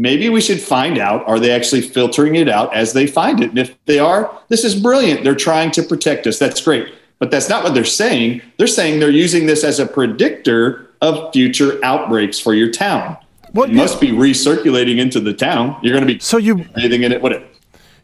maybe 0.00 0.30
we 0.30 0.40
should 0.40 0.60
find 0.60 0.96
out 0.96 1.28
are 1.28 1.38
they 1.38 1.50
actually 1.50 1.82
filtering 1.82 2.34
it 2.34 2.48
out 2.48 2.74
as 2.74 2.94
they 2.94 3.06
find 3.06 3.40
it? 3.42 3.50
And 3.50 3.58
if 3.58 3.76
they 3.84 3.98
are, 3.98 4.34
this 4.48 4.64
is 4.64 4.74
brilliant. 4.74 5.22
They're 5.22 5.34
trying 5.34 5.70
to 5.72 5.82
protect 5.82 6.26
us. 6.26 6.38
That's 6.38 6.60
great. 6.62 6.92
But 7.18 7.30
that's 7.30 7.50
not 7.50 7.62
what 7.62 7.74
they're 7.74 7.84
saying. 7.84 8.40
They're 8.56 8.66
saying 8.66 9.00
they're 9.00 9.10
using 9.10 9.44
this 9.44 9.62
as 9.62 9.78
a 9.78 9.86
predictor 9.86 10.88
of 11.02 11.30
future 11.34 11.78
outbreaks 11.84 12.38
for 12.38 12.54
your 12.54 12.70
town. 12.70 13.18
What 13.52 13.68
it 13.68 13.74
must 13.74 14.00
be 14.00 14.08
recirculating 14.08 14.98
into 14.98 15.20
the 15.20 15.34
town. 15.34 15.78
You're 15.82 15.92
going 15.92 16.06
to 16.06 16.14
be 16.14 16.18
so 16.18 16.38
you 16.38 16.64
anything 16.76 17.02
in 17.02 17.12
it. 17.12 17.20
Whatever. 17.20 17.44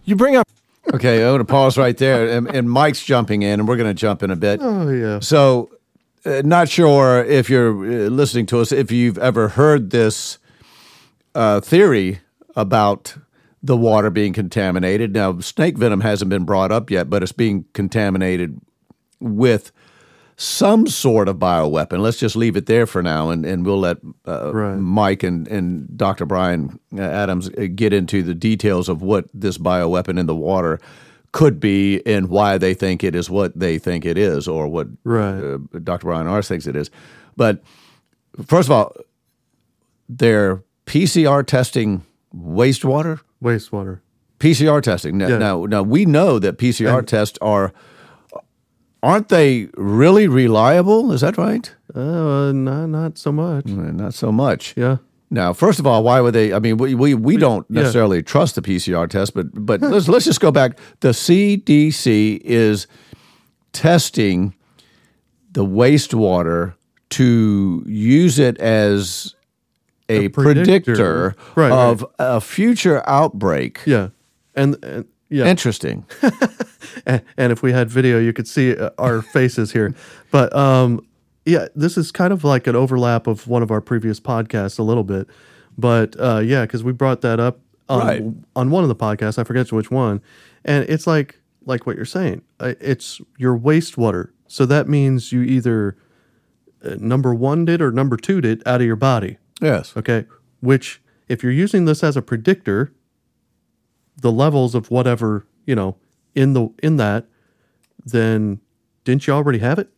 You 0.04 0.16
bring 0.16 0.36
up. 0.36 0.46
Okay, 0.92 1.22
I'm 1.22 1.30
going 1.30 1.38
to 1.38 1.44
pause 1.44 1.78
right 1.78 1.96
there, 1.96 2.28
and, 2.28 2.46
and 2.48 2.70
Mike's 2.70 3.04
jumping 3.04 3.42
in, 3.42 3.58
and 3.58 3.68
we're 3.68 3.76
going 3.76 3.88
to 3.88 3.94
jump 3.94 4.22
in 4.22 4.30
a 4.30 4.36
bit. 4.36 4.60
Oh 4.62 4.90
yeah. 4.90 5.20
So 5.20 5.70
uh, 6.24 6.42
not 6.44 6.68
sure 6.68 7.24
if 7.24 7.48
you're 7.48 7.70
uh, 7.70 8.08
listening 8.08 8.46
to 8.46 8.60
us, 8.60 8.70
if 8.70 8.92
you've 8.92 9.18
ever 9.18 9.48
heard 9.48 9.90
this 9.90 10.38
uh, 11.36 11.60
theory 11.60 12.20
about 12.56 13.16
the 13.62 13.76
water 13.76 14.10
being 14.10 14.32
contaminated. 14.32 15.12
Now, 15.12 15.38
snake 15.40 15.76
venom 15.76 16.00
hasn't 16.00 16.30
been 16.30 16.44
brought 16.44 16.72
up 16.72 16.90
yet, 16.90 17.10
but 17.10 17.22
it's 17.22 17.32
being 17.32 17.66
contaminated 17.74 18.58
with 19.20 19.70
some 20.36 20.86
sort 20.86 21.28
of 21.28 21.36
bioweapon. 21.36 22.00
Let's 22.00 22.18
just 22.18 22.36
leave 22.36 22.56
it 22.56 22.66
there 22.66 22.86
for 22.86 23.02
now, 23.02 23.30
and, 23.30 23.44
and 23.44 23.66
we'll 23.66 23.80
let 23.80 23.98
uh, 24.26 24.52
right. 24.54 24.76
Mike 24.76 25.22
and, 25.22 25.46
and 25.48 25.96
Dr. 25.96 26.24
Bryan 26.26 26.78
uh, 26.96 27.02
Adams 27.02 27.48
get 27.74 27.92
into 27.92 28.22
the 28.22 28.34
details 28.34 28.88
of 28.88 29.02
what 29.02 29.26
this 29.34 29.58
bioweapon 29.58 30.18
in 30.18 30.26
the 30.26 30.34
water 30.34 30.80
could 31.32 31.60
be 31.60 32.06
and 32.06 32.28
why 32.30 32.56
they 32.56 32.72
think 32.72 33.04
it 33.04 33.14
is 33.14 33.28
what 33.28 33.58
they 33.58 33.78
think 33.78 34.06
it 34.06 34.16
is 34.16 34.48
or 34.48 34.68
what 34.68 34.88
right. 35.04 35.38
uh, 35.38 35.58
Dr. 35.82 36.06
Bryan 36.06 36.26
Ars 36.26 36.48
thinks 36.48 36.66
it 36.66 36.76
is. 36.76 36.90
But 37.36 37.62
first 38.46 38.68
of 38.68 38.72
all, 38.72 38.94
they're 40.08 40.62
PCR 40.86 41.46
testing 41.46 42.04
wastewater. 42.34 43.20
Wastewater. 43.42 44.00
PCR 44.38 44.82
testing. 44.82 45.18
Now, 45.18 45.28
yeah. 45.28 45.38
now, 45.38 45.64
now, 45.64 45.82
we 45.82 46.04
know 46.04 46.38
that 46.38 46.58
PCR 46.58 46.98
and, 46.98 47.08
tests 47.08 47.38
are 47.40 47.72
aren't 49.02 49.28
they 49.28 49.68
really 49.74 50.28
reliable? 50.28 51.12
Is 51.12 51.20
that 51.20 51.38
right? 51.38 51.74
Uh, 51.94 52.52
not 52.52 52.86
not 52.86 53.18
so 53.18 53.32
much. 53.32 53.66
Not 53.66 54.14
so 54.14 54.32
much. 54.32 54.74
Yeah. 54.76 54.98
Now, 55.30 55.52
first 55.52 55.78
of 55.78 55.86
all, 55.86 56.04
why 56.04 56.20
would 56.20 56.34
they? 56.34 56.52
I 56.52 56.58
mean, 56.58 56.76
we 56.76 56.94
we, 56.94 57.14
we 57.14 57.36
don't 57.36 57.68
necessarily 57.70 58.18
yeah. 58.18 58.22
trust 58.22 58.54
the 58.54 58.62
PCR 58.62 59.08
test, 59.08 59.34
but 59.34 59.46
but 59.54 59.80
let's 59.92 60.08
let's 60.08 60.24
just 60.24 60.40
go 60.40 60.50
back. 60.50 60.78
The 61.00 61.10
CDC 61.10 62.40
is 62.42 62.86
testing 63.72 64.54
the 65.52 65.64
wastewater 65.64 66.74
to 67.08 67.82
use 67.86 68.38
it 68.38 68.58
as 68.58 69.35
a, 70.08 70.26
a 70.26 70.28
predictor, 70.28 70.94
predictor 70.94 71.34
right, 71.54 71.72
of 71.72 72.02
right. 72.02 72.10
a 72.18 72.40
future 72.40 73.02
outbreak. 73.08 73.80
Yeah, 73.84 74.08
and, 74.54 74.82
and 74.84 75.06
yeah, 75.28 75.46
interesting. 75.46 76.06
and, 77.06 77.22
and, 77.36 77.52
if 77.52 77.62
we 77.62 77.72
had 77.72 77.90
video, 77.90 78.18
you 78.18 78.32
could 78.32 78.46
see 78.46 78.76
uh, 78.76 78.90
our 78.98 79.22
faces 79.32 79.72
here. 79.72 79.94
But 80.30 80.54
um, 80.54 81.06
yeah, 81.44 81.66
this 81.74 81.96
is 81.96 82.12
kind 82.12 82.32
of 82.32 82.44
like 82.44 82.66
an 82.66 82.76
overlap 82.76 83.26
of 83.26 83.48
one 83.48 83.62
of 83.62 83.70
our 83.70 83.80
previous 83.80 84.20
podcasts 84.20 84.78
a 84.78 84.82
little 84.82 85.04
bit. 85.04 85.28
But 85.76 86.16
uh, 86.18 86.40
yeah, 86.44 86.62
because 86.62 86.84
we 86.84 86.92
brought 86.92 87.20
that 87.22 87.40
up 87.40 87.60
on, 87.88 88.06
right. 88.06 88.22
on 88.54 88.70
one 88.70 88.84
of 88.84 88.88
the 88.88 88.96
podcasts. 88.96 89.38
I 89.38 89.44
forget 89.44 89.70
which 89.72 89.90
one. 89.90 90.22
And 90.64 90.88
it's 90.88 91.06
like 91.06 91.40
like 91.64 91.86
what 91.86 91.96
you're 91.96 92.04
saying. 92.04 92.42
It's 92.60 93.20
your 93.38 93.58
wastewater. 93.58 94.30
So 94.46 94.64
that 94.66 94.88
means 94.88 95.32
you 95.32 95.42
either 95.42 95.96
uh, 96.84 96.96
number 96.98 97.34
one 97.34 97.64
did 97.64 97.82
or 97.82 97.90
number 97.90 98.16
two 98.16 98.40
did 98.40 98.62
out 98.66 98.80
of 98.80 98.86
your 98.86 98.96
body. 98.96 99.38
Yes. 99.60 99.96
Okay. 99.96 100.26
Which, 100.60 101.02
if 101.28 101.42
you're 101.42 101.52
using 101.52 101.84
this 101.84 102.04
as 102.04 102.16
a 102.16 102.22
predictor, 102.22 102.92
the 104.20 104.32
levels 104.32 104.74
of 104.74 104.90
whatever 104.90 105.46
you 105.66 105.74
know 105.74 105.96
in 106.34 106.52
the 106.52 106.68
in 106.82 106.96
that, 106.96 107.26
then 108.04 108.60
didn't 109.04 109.26
you 109.26 109.32
already 109.32 109.58
have 109.58 109.78
it? 109.78 109.90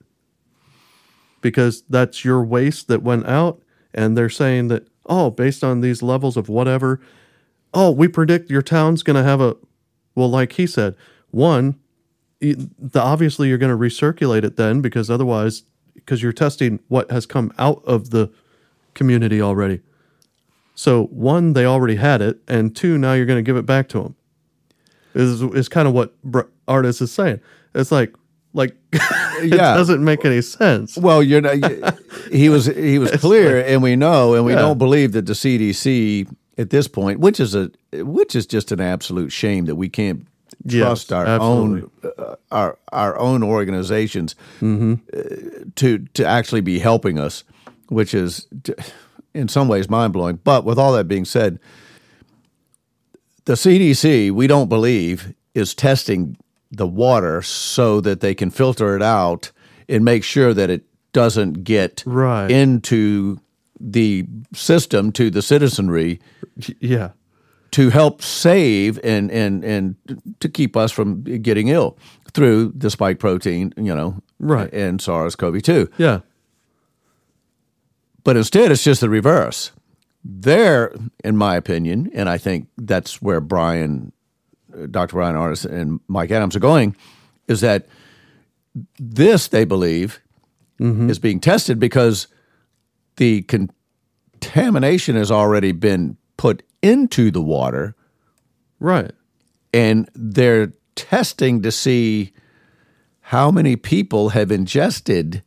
because 1.41 1.83
that's 1.89 2.25
your 2.25 2.43
waste 2.43 2.89
that 2.89 3.03
went 3.03 3.27
out. 3.27 3.63
And 3.95 4.17
they're 4.17 4.29
saying 4.31 4.69
that, 4.69 4.89
oh, 5.07 5.31
based 5.31 5.65
on 5.65 5.81
these 5.81 6.03
levels 6.03 6.37
of 6.37 6.49
whatever, 6.49 7.01
oh, 7.75 7.91
we 7.91 8.09
predict 8.09 8.51
your 8.51 8.63
town's 8.63 9.03
going 9.03 9.17
to 9.17 9.23
have 9.23 9.41
a, 9.41 9.57
well, 10.15 10.31
like 10.31 10.53
he 10.53 10.67
said, 10.67 10.95
one, 11.31 11.79
the, 12.41 13.01
obviously 13.01 13.49
you're 13.49 13.59
going 13.59 13.77
to 13.77 13.79
recirculate 13.79 14.45
it 14.45 14.57
then 14.57 14.81
because 14.81 15.11
otherwise, 15.11 15.63
because 15.95 16.23
you're 16.23 16.33
testing 16.33 16.81
what 16.89 17.11
has 17.11 17.27
come 17.27 17.53
out 17.59 17.83
of 17.85 18.11
the 18.11 18.31
community 18.99 19.41
already. 19.41 19.81
So 20.75 21.07
one, 21.07 21.55
they 21.55 21.65
already 21.65 21.97
had 21.97 22.21
it, 22.21 22.39
and 22.47 22.77
two, 22.77 22.99
now 22.99 23.15
you're 23.15 23.27
going 23.27 23.39
to 23.39 23.43
give 23.43 23.57
it 23.57 23.65
back 23.65 23.89
to 23.91 24.03
them. 24.03 24.17
Is 25.15 25.41
is 25.43 25.69
kind 25.69 25.89
of 25.89 25.95
what 25.95 26.15
Ardis 26.69 27.01
is 27.01 27.11
saying. 27.11 27.41
It's 27.75 27.91
like 27.91 28.15
like 28.53 28.77
it 28.93 29.55
yeah. 29.55 29.75
doesn't 29.75 30.05
make 30.05 30.25
any 30.25 30.43
sense. 30.43 30.97
Well, 30.97 31.23
you're 31.23 31.41
not, 31.41 31.57
he 32.31 32.49
was 32.49 32.67
he 32.67 32.99
was 32.99 33.11
clear, 33.21 33.65
and 33.65 33.83
we 33.83 33.97
know, 33.97 34.35
and 34.35 34.45
we 34.45 34.53
yeah. 34.53 34.61
don't 34.61 34.79
believe 34.79 35.13
that 35.13 35.27
the 35.27 35.33
CDC 35.33 36.29
at 36.59 36.71
this 36.71 36.89
point, 36.89 37.21
which 37.21 37.41
is 37.41 37.55
a 37.55 37.71
which 37.93 38.37
is 38.37 38.47
just 38.47 38.71
an 38.71 38.81
absolute 38.81 39.31
shame 39.31 39.65
that 39.65 39.77
we 39.77 39.89
can't 39.89 40.27
trust 40.69 41.11
yes, 41.11 41.13
our 41.13 41.27
absolutely. 41.27 41.91
own 42.05 42.13
uh, 42.19 42.37
our 42.51 42.79
our 42.93 43.19
own 43.19 43.43
organizations 43.43 44.35
mm-hmm. 44.61 44.95
uh, 45.13 45.65
to 45.77 45.99
to 46.15 46.27
actually 46.27 46.61
be 46.61 46.79
helping 46.79 47.19
us, 47.19 47.45
which 47.89 48.15
is 48.15 48.47
in 49.35 49.49
some 49.49 49.69
ways 49.69 49.89
mind 49.89 50.13
blowing. 50.13 50.37
But 50.43 50.65
with 50.65 50.79
all 50.79 50.93
that 50.93 51.09
being 51.09 51.25
said, 51.25 51.59
the 53.45 53.55
CDC 53.55 54.31
we 54.31 54.47
don't 54.47 54.69
believe 54.69 55.35
is 55.55 55.75
testing 55.75 56.37
the 56.71 56.87
water 56.87 57.43
so 57.43 58.01
that 58.01 58.21
they 58.21 58.35
can 58.35 58.51
filter 58.51 58.95
it 58.95 59.03
out 59.03 59.53
and 59.89 60.05
make 60.05 60.23
sure 60.23 60.53
that 60.53 60.71
it 60.71 60.85
doesn't 61.13 61.65
get 61.65 62.03
right. 62.07 62.51
into 62.51 63.41
the 63.81 64.27
system 64.55 65.13
to 65.13 65.31
the 65.31 65.43
citizenry. 65.43 66.21
Yeah. 66.81 67.11
To 67.73 67.91
help 67.91 68.23
save 68.23 68.99
and, 69.05 69.31
and, 69.31 69.63
and 69.65 69.97
to 70.41 70.49
keep 70.49 70.77
us 70.77 70.91
from 70.91 71.23
getting 71.23 71.69
ill 71.69 71.99
through 72.33 72.73
the 72.75 72.91
spike 72.91 73.19
protein, 73.19 73.75
you 73.77 73.95
know, 73.95 74.23
right. 74.39 74.73
and 74.73 75.01
SARS 75.01 75.37
CoV 75.37 75.63
2. 75.63 75.91
Yeah. 75.99 76.21
But 78.29 78.37
instead, 78.37 78.71
it's 78.71 78.85
just 78.85 79.01
the 79.01 79.09
reverse. 79.09 79.73
There, 80.23 80.95
in 81.25 81.39
my 81.39 81.57
opinion, 81.57 82.11
and 82.13 82.29
I 82.29 82.37
think 82.37 82.69
that's 82.77 83.23
where 83.23 83.41
Bryan, 83.41 84.13
Dr. 84.91 85.15
Bryan 85.15 85.35
Ardis 85.35 85.65
and 85.65 85.99
Mike 86.09 86.31
Adams 86.31 86.55
are 86.55 86.61
going 86.61 86.95
is 87.47 87.63
that 87.63 87.87
this, 88.99 89.49
they 89.49 89.65
believe, 89.65 90.21
mm-hmm. 90.79 91.09
is 91.09 91.19
being 91.19 91.41
tested 91.41 91.79
because 91.79 92.27
the 93.17 93.45
contamination 93.45 95.17
has 95.17 95.31
already 95.31 95.73
been 95.73 96.19
put 96.37 96.63
into 96.83 97.31
the 97.31 97.41
water. 97.41 97.97
Right. 98.79 99.13
And 99.73 100.07
they're 100.15 100.75
testing 100.97 101.63
to 101.63 101.73
see 101.73 102.35
how 103.23 103.51
many 103.51 103.75
people 103.75 104.29
have 104.29 104.53
ingested 104.53 105.43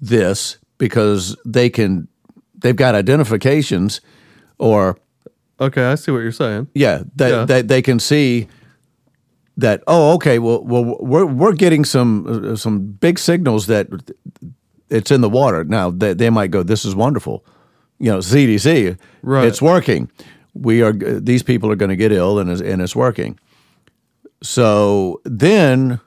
this 0.00 0.58
because 0.80 1.36
they 1.44 1.70
can 1.70 2.08
they've 2.58 2.74
got 2.74 2.96
identifications 2.96 4.00
or 4.58 4.98
Okay, 5.60 5.84
I 5.84 5.94
see 5.96 6.10
what 6.10 6.20
you're 6.20 6.32
saying. 6.32 6.68
yeah, 6.74 7.02
that 7.16 7.30
Yeah. 7.30 7.44
They, 7.44 7.62
they 7.62 7.82
can 7.82 8.00
see 8.00 8.48
that. 9.58 9.82
Oh, 9.86 10.14
okay. 10.14 10.38
Well, 10.38 10.64
well, 10.64 10.96
we're 11.00 11.26
we're 11.26 11.52
getting 11.52 11.84
some 11.84 12.26
uh, 12.26 12.56
some 12.56 12.80
big 12.80 13.18
signals 13.18 13.66
that 13.66 13.88
it's 14.88 15.10
in 15.10 15.20
the 15.20 15.28
water. 15.28 15.64
Now 15.64 15.90
they, 15.90 16.14
they 16.14 16.30
might 16.30 16.50
go, 16.50 16.62
"This 16.62 16.86
is 16.86 16.94
wonderful," 16.94 17.44
you 17.98 18.10
know, 18.10 18.18
CDC. 18.20 18.96
Right. 19.22 19.46
It's 19.46 19.60
working. 19.60 20.10
We 20.54 20.82
are. 20.82 20.94
These 20.94 21.42
people 21.42 21.70
are 21.70 21.76
going 21.76 21.90
to 21.90 21.96
get 21.96 22.10
ill, 22.10 22.38
and 22.38 22.50
it's, 22.50 22.62
and 22.62 22.80
it's 22.80 22.96
working. 22.96 23.38
So 24.42 25.20
then, 25.26 26.00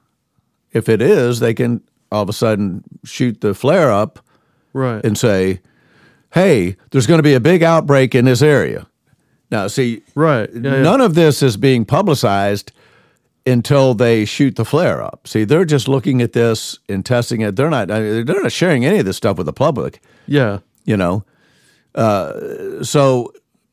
if 0.72 0.90
it 0.90 1.00
is, 1.00 1.40
they 1.40 1.54
can 1.54 1.82
all 2.12 2.24
of 2.24 2.30
a 2.30 2.34
sudden 2.34 2.84
shoot 3.04 3.42
the 3.42 3.54
flare 3.54 3.92
up 3.92 4.20
Right. 4.74 5.04
and 5.06 5.18
say, 5.18 5.62
"Hey, 6.32 6.76
there's 6.92 7.08
going 7.08 7.20
to 7.20 7.24
be 7.24 7.34
a 7.36 7.40
big 7.40 7.64
outbreak 7.64 8.16
in 8.16 8.26
this 8.26 8.42
area." 8.42 8.88
Now, 9.52 9.68
see, 9.68 10.02
Right. 10.16 10.50
Yeah, 10.54 10.62
yeah. 10.78 10.82
none 10.82 11.00
of 11.02 11.14
this 11.14 11.44
is 11.44 11.58
being 11.58 11.86
publicized 11.86 12.72
until 13.46 13.94
they 13.94 14.26
shoot 14.26 14.56
the 14.56 14.66
flare 14.66 15.02
up. 15.04 15.28
See, 15.28 15.44
they're 15.44 15.66
just 15.66 15.88
looking 15.88 16.22
at 16.22 16.34
this 16.34 16.80
and 16.90 17.06
testing 17.06 17.42
it. 17.42 17.56
They're 17.56 17.70
not. 17.70 17.88
They're 17.90 18.24
not 18.26 18.52
sharing 18.52 18.86
any 18.86 19.00
of 19.00 19.06
this 19.06 19.18
stuff 19.18 19.38
with 19.38 19.46
the 19.46 19.54
public. 19.54 20.02
yeah. 20.28 20.60
You 20.86 20.98
know, 20.98 21.24
uh, 21.96 22.84
so 22.84 23.32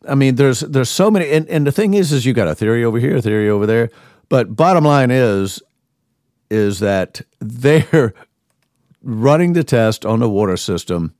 I 0.08 0.14
mean, 0.14 0.36
there's 0.36 0.60
there's 0.60 0.88
so 0.88 1.10
many, 1.10 1.28
and, 1.30 1.48
and 1.48 1.66
the 1.66 1.72
thing 1.72 1.94
is, 1.94 2.12
is 2.12 2.24
you 2.24 2.32
got 2.32 2.46
a 2.48 2.54
theory 2.54 2.84
over 2.84 2.98
here, 2.98 3.16
a 3.16 3.22
theory 3.22 3.48
over 3.50 3.66
there, 3.66 3.90
but 4.28 4.54
bottom 4.54 4.84
line 4.84 5.10
is, 5.10 5.60
is 6.50 6.78
that 6.80 7.20
they're 7.40 8.14
running 9.02 9.52
the 9.52 9.64
test 9.64 10.04
on 10.04 10.20
the 10.20 10.28
water 10.28 10.56
system, 10.56 11.14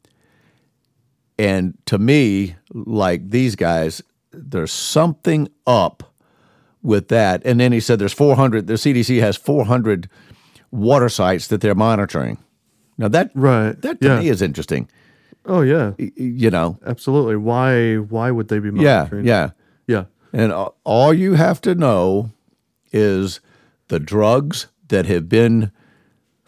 and 1.39 1.75
to 1.87 1.99
me, 1.99 2.57
like 2.73 3.31
these 3.31 3.57
guys, 3.57 4.03
there's 4.33 4.73
something 4.73 5.49
up 5.67 6.13
with 6.83 7.09
that. 7.09 7.43
And 7.45 7.59
then 7.61 7.73
he 7.73 7.81
said 7.81 7.99
there's 7.99 8.13
400. 8.13 8.67
The 8.67 8.75
CDC 8.75 9.21
has 9.21 9.37
400 9.37 10.09
water 10.71 11.09
sites 11.09 11.49
that 11.49 11.61
they're 11.61 11.75
monitoring. 11.75 12.39
Now 12.99 13.09
that 13.09 13.31
Right. 13.35 13.81
that 13.81 14.01
to 14.03 14.09
yeah. 14.09 14.21
me 14.21 14.29
is 14.29 14.43
interesting. 14.43 14.89
Oh 15.47 15.63
yeah. 15.63 15.93
You 15.99 16.51
know, 16.51 16.79
Absolutely. 16.87 17.37
Why? 17.37 17.97
Why 17.97 18.31
would 18.31 18.49
they 18.49 18.59
be 18.59 18.69
yeah, 18.81 18.99
monitoring? 18.99 19.27
yeah. 19.27 19.51
Yeah. 19.87 20.05
And 20.33 20.53
all 20.85 21.13
you 21.15 21.35
have 21.35 21.61
to 21.63 21.75
know 21.75 22.31
is 22.93 23.41
the 23.89 23.99
drugs 23.99 24.67
that 24.89 25.07
have 25.07 25.29
been 25.29 25.73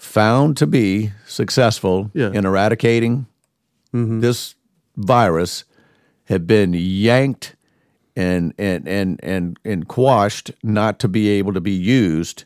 found 0.03 0.57
to 0.57 0.67
be 0.67 1.13
successful 1.27 2.11
Yeah. 2.13 2.33
in 2.33 2.45
eradicating 2.45 3.27
this 3.95 4.55
virus 4.97 5.65
have 6.25 6.47
been 6.47 6.73
yanked 6.75 7.55
and 8.17 8.53
and 8.59 8.89
and 8.89 9.21
and 9.23 9.59
and 9.65 9.87
quashed 9.87 10.51
not 10.63 10.99
to 10.99 11.09
be 11.09 11.29
able 11.29 11.53
to 11.53 11.61
be 11.61 11.73
used 11.73 12.45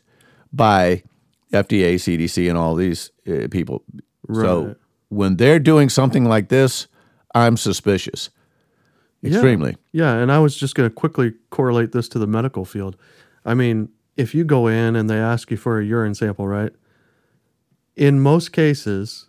by 0.53 1.03
FDA, 1.53 1.95
CDC, 1.95 2.49
and 2.49 2.57
all 2.57 2.75
these 2.75 3.11
uh, 3.27 3.47
people. 3.49 3.83
So 4.33 4.75
when 5.09 5.37
they're 5.37 5.59
doing 5.59 5.87
something 5.89 6.25
like 6.25 6.49
this, 6.49 6.87
I'm 7.33 7.55
suspicious. 7.57 8.29
Extremely. 9.23 9.77
Yeah, 9.93 10.13
and 10.15 10.31
I 10.31 10.39
was 10.39 10.55
just 10.55 10.75
going 10.75 10.89
to 10.89 10.93
quickly 10.93 11.33
correlate 11.49 11.91
this 11.93 12.09
to 12.09 12.19
the 12.19 12.27
medical 12.27 12.65
field. 12.65 12.97
I 13.45 13.53
mean, 13.53 13.89
if 14.17 14.35
you 14.35 14.43
go 14.43 14.67
in 14.67 14.95
and 14.97 15.09
they 15.09 15.17
ask 15.17 15.49
you 15.49 15.57
for 15.57 15.79
a 15.79 15.85
urine 15.85 16.13
sample, 16.13 16.45
right? 16.47 16.73
In 17.97 18.19
most 18.19 18.51
cases, 18.53 19.25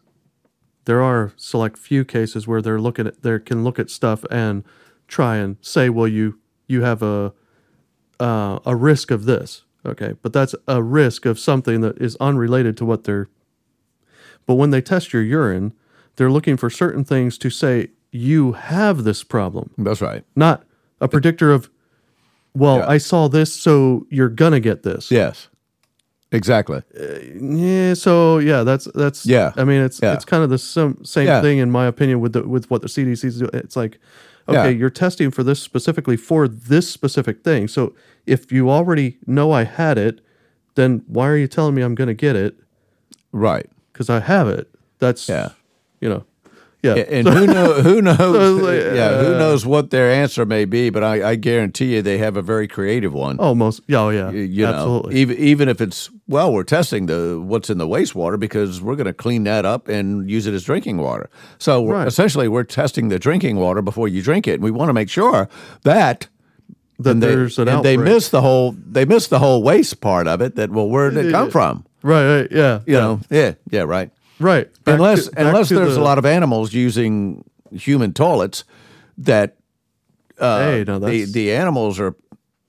there 0.84 1.02
are 1.02 1.32
select 1.36 1.78
few 1.78 2.04
cases 2.04 2.46
where 2.46 2.60
they're 2.62 2.80
looking 2.80 3.06
at 3.06 3.22
they 3.22 3.38
can 3.38 3.64
look 3.64 3.78
at 3.78 3.88
stuff 3.90 4.24
and 4.30 4.62
try 5.08 5.36
and 5.36 5.56
say, 5.62 5.88
well, 5.88 6.06
you 6.06 6.38
you 6.66 6.82
have 6.82 7.02
a 7.02 7.32
uh, 8.20 8.58
a 8.66 8.76
risk 8.76 9.10
of 9.10 9.24
this, 9.24 9.64
okay, 9.86 10.12
but 10.22 10.32
that's 10.34 10.54
a 10.66 10.82
risk 10.82 11.24
of 11.24 11.38
something 11.38 11.80
that 11.80 11.96
is 12.00 12.16
unrelated 12.20 12.76
to 12.76 12.84
what 12.84 13.04
they're. 13.04 13.28
But 14.46 14.54
when 14.56 14.70
they 14.70 14.80
test 14.82 15.12
your 15.14 15.22
urine, 15.22 15.72
they're 16.16 16.30
looking 16.30 16.56
for 16.58 16.68
certain 16.68 17.04
things 17.04 17.38
to 17.38 17.48
say 17.50 17.88
you 18.10 18.52
have 18.52 19.04
this 19.04 19.22
problem 19.22 19.70
That's 19.78 20.00
right. 20.00 20.24
not 20.34 20.64
a 21.00 21.08
predictor 21.08 21.52
of 21.52 21.68
well 22.54 22.78
Yeah. 22.78 22.88
i 22.88 22.96
saw 22.98 23.28
this 23.28 23.52
so 23.54 24.06
you're 24.08 24.30
gonna 24.30 24.60
get 24.60 24.82
this 24.82 25.10
Yes. 25.10 25.48
Exactly. 26.30 26.82
Uh, 26.98 27.18
yeah 27.40 27.94
so 27.94 28.38
yeah 28.38 28.62
that's 28.62 28.86
that's 28.94 29.24
Yeah. 29.24 29.52
i 29.56 29.64
mean 29.64 29.80
it's 29.80 29.98
Yeah. 30.02 30.12
it's 30.12 30.26
kind 30.26 30.42
of 30.44 30.50
the 30.50 30.58
same, 30.58 31.02
same 31.04 31.26
Yeah. 31.26 31.40
thing 31.40 31.56
in 31.58 31.70
my 31.70 31.86
opinion 31.86 32.20
with 32.20 32.34
the 32.34 32.46
with 32.46 32.70
what 32.70 32.82
the 32.82 32.88
cdc's 32.88 33.38
do 33.38 33.48
it's 33.54 33.76
like 33.76 33.98
okay 34.46 34.70
Yeah. 34.70 34.76
you're 34.78 34.90
testing 34.90 35.30
for 35.30 35.42
this 35.42 35.58
specifically 35.60 36.16
for 36.18 36.46
this 36.46 36.86
specific 36.90 37.42
thing 37.44 37.66
so 37.66 37.94
if 38.26 38.52
you 38.52 38.68
already 38.70 39.16
know 39.26 39.52
i 39.52 39.64
had 39.64 39.96
it 39.96 40.20
then 40.74 41.02
why 41.06 41.28
are 41.28 41.36
you 41.36 41.48
telling 41.48 41.74
me 41.74 41.80
i'm 41.80 41.94
gonna 41.94 42.12
get 42.14 42.36
it 42.36 42.56
Right. 43.32 43.66
because 43.92 44.10
i 44.10 44.20
have 44.20 44.48
it 44.48 44.68
that's 44.98 45.30
Yeah. 45.30 45.50
you 46.02 46.10
know 46.10 46.24
yeah 46.82 46.94
And 46.94 47.26
who 47.26 47.46
know 47.46 47.74
who 47.82 48.00
knows 48.08 48.62
like, 48.62 48.96
yeah, 48.96 49.20
who 49.22 49.34
uh, 49.34 49.38
knows 49.38 49.66
what 49.66 49.90
their 49.90 50.10
answer 50.10 50.44
may 50.46 50.64
be, 50.64 50.90
but 50.90 51.02
I, 51.02 51.30
I 51.30 51.34
guarantee 51.36 51.94
you 51.96 52.02
they 52.02 52.18
have 52.18 52.36
a 52.36 52.42
very 52.42 52.68
creative 52.68 53.12
one. 53.12 53.36
oh 53.40 53.54
most 53.54 53.80
yeah 53.86 54.00
oh 54.00 54.10
yeah 54.10 54.30
you 54.30 54.64
know, 54.64 54.72
absolutely 54.72 55.16
even 55.16 55.36
even 55.38 55.68
if 55.68 55.80
it's 55.80 56.10
well, 56.28 56.52
we're 56.52 56.62
testing 56.62 57.06
the 57.06 57.40
what's 57.42 57.70
in 57.70 57.78
the 57.78 57.88
wastewater 57.88 58.38
because 58.38 58.82
we're 58.82 58.96
going 58.96 59.06
to 59.06 59.14
clean 59.14 59.44
that 59.44 59.64
up 59.64 59.88
and 59.88 60.30
use 60.30 60.46
it 60.46 60.52
as 60.52 60.62
drinking 60.62 60.98
water. 60.98 61.30
So 61.58 61.80
we're, 61.80 62.06
essentially, 62.06 62.48
we're 62.48 62.64
testing 62.64 63.08
the 63.08 63.18
drinking 63.18 63.56
water 63.56 63.80
before 63.80 64.08
you 64.08 64.22
drink 64.22 64.46
it. 64.46 64.54
And 64.54 64.62
we 64.62 64.70
want 64.70 64.90
to 64.90 64.92
make 64.92 65.08
sure 65.08 65.48
that 65.84 66.28
that 66.98 67.10
and 67.12 67.22
they, 67.22 67.28
there's 67.28 67.58
an 67.58 67.68
and 67.68 67.82
they 67.84 67.96
miss 67.96 68.28
the 68.28 68.42
whole 68.42 68.72
they 68.72 69.06
miss 69.06 69.28
the 69.28 69.38
whole 69.38 69.62
waste 69.62 70.00
part 70.00 70.28
of 70.28 70.42
it. 70.42 70.56
That 70.56 70.70
well, 70.70 70.88
where 70.88 71.10
did 71.10 71.26
it 71.26 71.32
come 71.32 71.50
from? 71.50 71.86
right 72.02 72.40
right 72.40 72.52
yeah 72.52 72.80
You 72.86 72.94
know, 72.94 73.20
yeah, 73.30 73.54
yeah, 73.70 73.82
right. 73.82 74.10
Right. 74.40 74.68
Back 74.84 74.94
unless 74.94 75.28
to- 75.28 75.46
unless 75.46 75.68
there's 75.68 75.94
the- 75.96 76.00
a 76.00 76.04
lot 76.04 76.18
of 76.18 76.24
animals 76.26 76.72
using 76.72 77.44
human 77.72 78.12
toilets 78.12 78.64
that 79.18 79.56
hey, 80.38 80.84
no, 80.86 80.98
the 80.98 81.24
the 81.24 81.52
animals 81.52 81.98
are 82.00 82.14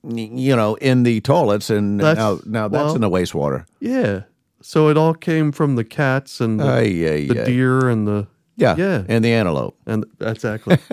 you 0.02 0.56
know 0.56 0.74
in 0.76 1.02
the 1.04 1.20
toilets 1.20 1.70
and 1.70 1.98
now 1.98 2.38
now 2.46 2.68
that's 2.68 2.84
well- 2.84 2.94
in 2.94 3.00
the 3.00 3.10
wastewater. 3.10 3.64
yeah. 3.80 4.22
So 4.62 4.88
it 4.88 4.98
all 4.98 5.14
came 5.14 5.52
from 5.52 5.76
the 5.76 5.84
cats 5.84 6.38
and 6.38 6.60
the, 6.60 6.64
Ay, 6.64 6.80
ay, 7.08 7.26
the 7.28 7.40
ay. 7.42 7.44
deer 7.46 7.88
and 7.88 8.06
the 8.06 8.26
Yeah, 8.56 8.76
yeah, 8.76 9.04
and 9.08 9.24
the 9.24 9.32
antelope. 9.32 9.74
and 9.86 10.04
exactly. 10.20 10.76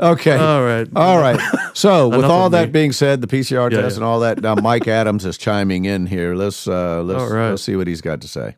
Okay. 0.00 0.36
all 0.36 0.64
right. 0.64 0.88
All 0.96 1.18
right. 1.20 1.38
So, 1.74 2.08
with 2.16 2.24
all 2.24 2.50
that 2.50 2.66
me. 2.68 2.72
being 2.72 2.92
said, 2.92 3.20
the 3.20 3.28
PCR 3.28 3.70
Yeah, 3.70 3.82
test 3.82 3.94
yeah. 3.94 3.98
and 3.98 4.04
all 4.04 4.20
that. 4.20 4.42
Now, 4.42 4.56
Mike 4.56 4.88
Adams 4.88 5.24
is 5.24 5.38
chiming 5.38 5.84
in 5.84 6.06
here. 6.06 6.34
Let's 6.34 6.66
uh, 6.66 7.02
let's, 7.04 7.30
right. 7.30 7.50
let's 7.50 7.62
see 7.62 7.76
what 7.76 7.86
he's 7.86 8.00
got 8.00 8.20
to 8.22 8.28
say. 8.28 8.56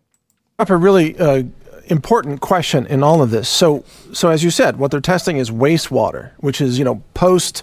Up 0.58 0.70
a 0.70 0.76
really 0.76 1.18
uh, 1.18 1.42
important 1.86 2.40
question 2.40 2.86
in 2.86 3.02
all 3.02 3.22
of 3.22 3.30
this. 3.30 3.48
So, 3.48 3.84
so 4.12 4.30
as 4.30 4.44
you 4.44 4.50
said, 4.50 4.78
what 4.78 4.90
they're 4.90 5.00
testing 5.00 5.36
is 5.36 5.50
wastewater, 5.50 6.30
which 6.38 6.60
is 6.60 6.78
you 6.78 6.84
know 6.84 7.02
post 7.14 7.62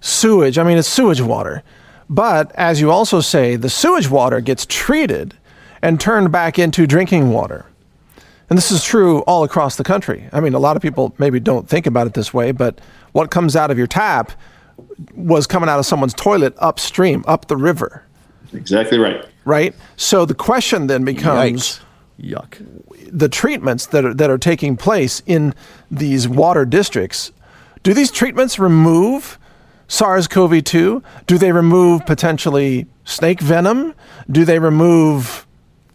sewage. 0.00 0.58
I 0.58 0.62
mean, 0.64 0.78
it's 0.78 0.88
sewage 0.88 1.20
water, 1.20 1.62
but 2.08 2.52
as 2.54 2.80
you 2.80 2.90
also 2.90 3.20
say, 3.20 3.56
the 3.56 3.68
sewage 3.68 4.08
water 4.08 4.40
gets 4.40 4.66
treated 4.66 5.34
and 5.80 6.00
turned 6.00 6.30
back 6.30 6.58
into 6.58 6.86
drinking 6.86 7.30
water. 7.32 7.66
And 8.48 8.56
this 8.56 8.70
is 8.70 8.84
true 8.84 9.20
all 9.20 9.44
across 9.44 9.76
the 9.76 9.84
country. 9.84 10.28
I 10.32 10.40
mean, 10.40 10.52
a 10.54 10.58
lot 10.58 10.76
of 10.76 10.82
people 10.82 11.14
maybe 11.18 11.40
don't 11.40 11.68
think 11.68 11.86
about 11.86 12.06
it 12.06 12.14
this 12.14 12.34
way, 12.34 12.52
but 12.52 12.80
what 13.12 13.30
comes 13.30 13.56
out 13.56 13.70
of 13.70 13.78
your 13.78 13.86
tap 13.86 14.30
was 15.14 15.46
coming 15.46 15.68
out 15.68 15.78
of 15.78 15.86
someone's 15.86 16.12
toilet 16.14 16.54
upstream, 16.58 17.24
up 17.26 17.48
the 17.48 17.56
river, 17.56 18.04
Exactly 18.52 18.98
right. 18.98 19.24
right? 19.46 19.74
So 19.96 20.26
the 20.26 20.34
question 20.34 20.86
then 20.86 21.04
becomes 21.04 21.78
Yikes. 21.78 21.80
Yuck. 22.20 22.64
the 23.10 23.28
treatments 23.28 23.86
that 23.86 24.04
are, 24.04 24.14
that 24.14 24.30
are 24.30 24.38
taking 24.38 24.76
place 24.76 25.22
in 25.26 25.54
these 25.90 26.28
water 26.28 26.64
districts, 26.64 27.32
do 27.82 27.94
these 27.94 28.10
treatments 28.10 28.58
remove 28.58 29.38
SARS-CoV-2? 29.88 31.02
Do 31.26 31.38
they 31.38 31.52
remove 31.52 32.06
potentially 32.06 32.86
snake 33.04 33.40
venom? 33.40 33.94
Do 34.30 34.44
they 34.44 34.58
remove, 34.58 35.46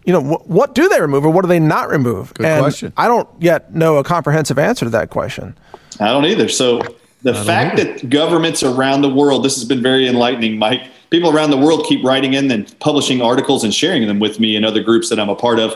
you 0.06 0.14
know, 0.14 0.22
wh- 0.22 0.50
what 0.50 0.76
do 0.76 0.90
they 0.90 1.02
remove 1.02 1.26
or 1.26 1.30
what 1.30 1.42
do 1.44 1.48
they 1.48 1.60
not 1.60 1.90
remove? 1.90 2.34
Good 2.34 2.46
and 2.46 2.62
question. 2.62 2.94
I 2.98 3.08
don't 3.08 3.30
yet 3.42 3.74
know 3.74 3.98
a 3.98 4.04
comprehensive 4.04 4.60
answer 4.60 4.86
to 4.86 4.92
that 4.92 5.10
question. 5.10 5.58
I 6.00 6.08
don't 6.08 6.26
either. 6.26 6.50
So 6.50 6.82
the 7.24 7.34
fact 7.34 7.78
that 7.78 8.10
governments 8.10 8.62
around 8.64 9.02
the 9.02 9.10
world, 9.10 9.44
this 9.44 9.56
has 9.56 9.66
been 9.66 9.82
very 9.82 10.08
enlightening, 10.08 10.60
Mike. 10.60 10.84
People 11.10 11.36
around 11.36 11.52
the 11.52 11.58
world 11.58 11.86
keep 11.88 12.04
writing 12.04 12.34
in 12.34 12.52
and 12.52 12.78
publishing 12.80 13.22
articles 13.22 13.64
and 13.64 13.74
sharing 13.74 14.06
them 14.08 14.20
with 14.20 14.40
me 14.40 14.56
and 14.56 14.66
other 14.66 14.84
groups 14.84 15.10
that 15.10 15.20
I'm 15.20 15.30
a 15.30 15.36
part 15.36 15.58
of. 15.58 15.74